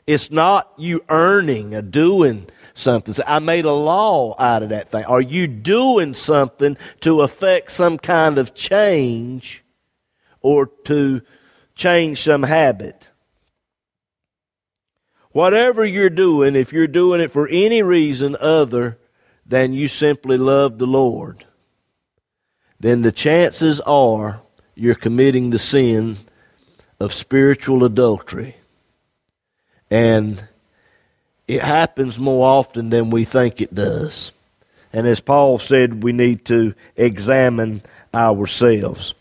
It's 0.06 0.30
not 0.30 0.72
you 0.78 1.04
earning 1.10 1.74
or 1.74 1.82
doing 1.82 2.48
something. 2.82 3.13
So 3.13 3.24
I 3.26 3.39
made 3.39 3.65
a 3.65 3.72
law 3.72 4.36
out 4.39 4.63
of 4.63 4.70
that 4.70 4.89
thing. 4.89 5.06
Are 5.06 5.22
you 5.22 5.48
doing 5.48 6.13
something 6.13 6.78
to 7.02 7.22
affect 7.22 7.72
some 7.72 7.98
kind 7.98 8.38
of 8.38 8.54
change 8.54 9.63
or 10.41 10.67
to 10.86 11.22
change 11.76 12.24
some 12.24 12.44
habit? 12.44 13.08
Whatever 15.32 15.86
you're 15.86 16.10
doing, 16.10 16.56
if 16.56 16.74
you're 16.74 16.88
doing 16.88 17.22
it 17.22 17.32
for 17.32 17.48
any 17.48 17.82
reason 17.82 18.36
other 18.39 18.98
than 19.46 19.74
you 19.74 19.88
simply 19.88 20.36
love 20.36 20.78
the 20.78 20.88
Lord, 20.88 21.46
then 22.80 23.02
the 23.02 23.12
chances 23.12 23.80
are 23.82 24.41
you're 24.76 24.96
committing 24.96 25.50
the 25.50 25.60
sin 25.60 26.17
of 27.00 27.13
spiritual 27.13 27.84
adultery. 27.84 28.58
And 29.89 30.48
it 31.52 31.62
happens 31.62 32.18
more 32.18 32.48
often 32.48 32.92
than 32.92 33.10
we 33.10 33.26
think 33.26 33.60
it 33.60 33.76
does. 33.76 34.32
And 34.94 35.06
as 35.06 35.20
Paul 35.20 35.58
said, 35.60 36.02
we 36.02 36.14
need 36.14 36.46
to 36.46 36.74
examine 36.96 37.82
ourselves. 38.14 39.14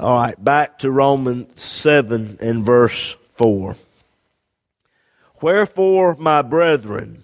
All 0.00 0.16
right, 0.16 0.44
back 0.44 0.80
to 0.80 0.90
Romans 0.90 1.62
7 1.62 2.38
and 2.40 2.64
verse 2.64 3.14
4. 3.34 3.76
Wherefore, 5.40 6.16
my 6.18 6.42
brethren, 6.42 7.22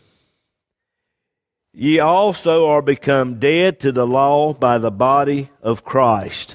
ye 1.72 1.98
also 1.98 2.66
are 2.66 2.82
become 2.82 3.40
dead 3.40 3.80
to 3.80 3.90
the 3.90 4.06
law 4.06 4.52
by 4.52 4.78
the 4.78 4.92
body 4.92 5.50
of 5.60 5.84
Christ. 5.84 6.54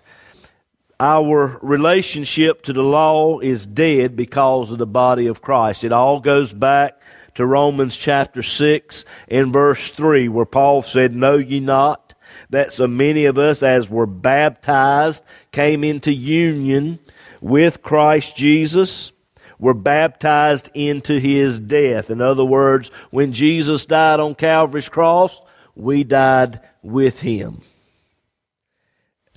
Our 0.97 1.59
relationship 1.61 2.63
to 2.63 2.73
the 2.73 2.83
law 2.83 3.39
is 3.39 3.65
dead 3.65 4.15
because 4.15 4.71
of 4.71 4.77
the 4.77 4.87
body 4.87 5.27
of 5.27 5.41
Christ. 5.41 5.83
It 5.83 5.91
all 5.91 6.21
goes 6.21 6.53
back 6.53 7.01
to 7.37 7.45
Romans 7.45 7.95
chapter 7.95 8.41
6 8.41 9.05
and 9.27 9.53
verse 9.53 9.91
3, 9.91 10.27
where 10.27 10.43
Paul 10.43 10.81
said, 10.81 11.15
Know 11.15 11.35
ye 11.35 11.59
not 11.59 12.15
that 12.49 12.73
so 12.73 12.87
many 12.87 13.25
of 13.25 13.37
us, 13.37 13.61
as 13.61 13.91
were 13.91 14.07
baptized, 14.07 15.23
came 15.51 15.83
into 15.83 16.11
union 16.11 16.97
with 17.39 17.83
Christ 17.83 18.35
Jesus? 18.35 19.11
Were 19.59 19.75
baptized 19.75 20.71
into 20.73 21.19
his 21.19 21.59
death. 21.59 22.09
In 22.09 22.21
other 22.21 22.43
words, 22.43 22.89
when 23.11 23.33
Jesus 23.33 23.85
died 23.85 24.19
on 24.19 24.33
Calvary's 24.33 24.89
cross, 24.89 25.39
we 25.75 26.03
died 26.03 26.59
with 26.81 27.19
him. 27.19 27.61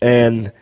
And 0.00 0.52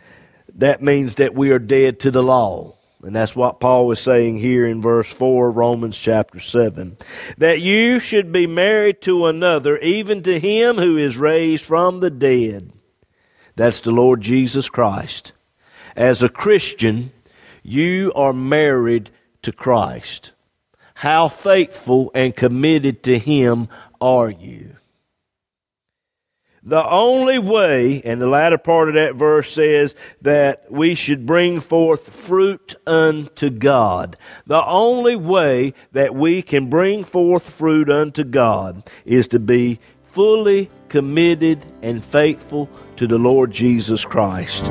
that 0.54 0.82
means 0.82 1.14
that 1.16 1.36
we 1.36 1.52
are 1.52 1.60
dead 1.60 2.00
to 2.00 2.10
the 2.10 2.22
law. 2.22 2.77
And 3.02 3.14
that's 3.14 3.36
what 3.36 3.60
Paul 3.60 3.86
was 3.86 4.00
saying 4.00 4.38
here 4.38 4.66
in 4.66 4.82
verse 4.82 5.12
4 5.12 5.52
Romans 5.52 5.96
chapter 5.96 6.40
7. 6.40 6.96
That 7.36 7.60
you 7.60 8.00
should 8.00 8.32
be 8.32 8.46
married 8.46 9.00
to 9.02 9.26
another, 9.26 9.78
even 9.78 10.22
to 10.24 10.40
him 10.40 10.78
who 10.78 10.96
is 10.96 11.16
raised 11.16 11.64
from 11.64 12.00
the 12.00 12.10
dead. 12.10 12.72
That's 13.54 13.80
the 13.80 13.92
Lord 13.92 14.20
Jesus 14.20 14.68
Christ. 14.68 15.32
As 15.94 16.22
a 16.22 16.28
Christian, 16.28 17.12
you 17.62 18.12
are 18.14 18.32
married 18.32 19.10
to 19.42 19.52
Christ. 19.52 20.32
How 20.94 21.28
faithful 21.28 22.10
and 22.14 22.34
committed 22.34 23.04
to 23.04 23.18
him 23.18 23.68
are 24.00 24.30
you? 24.30 24.77
The 26.62 26.86
only 26.88 27.38
way, 27.38 28.02
and 28.04 28.20
the 28.20 28.26
latter 28.26 28.58
part 28.58 28.88
of 28.88 28.94
that 28.94 29.14
verse 29.14 29.52
says 29.52 29.94
that 30.22 30.70
we 30.70 30.94
should 30.94 31.24
bring 31.24 31.60
forth 31.60 32.12
fruit 32.12 32.74
unto 32.86 33.50
God. 33.50 34.16
The 34.46 34.64
only 34.64 35.16
way 35.16 35.74
that 35.92 36.14
we 36.14 36.42
can 36.42 36.68
bring 36.68 37.04
forth 37.04 37.48
fruit 37.48 37.88
unto 37.88 38.24
God 38.24 38.88
is 39.04 39.28
to 39.28 39.38
be 39.38 39.80
fully 40.02 40.70
committed 40.88 41.64
and 41.82 42.04
faithful 42.04 42.68
to 42.96 43.06
the 43.06 43.18
Lord 43.18 43.52
Jesus 43.52 44.04
Christ. 44.04 44.70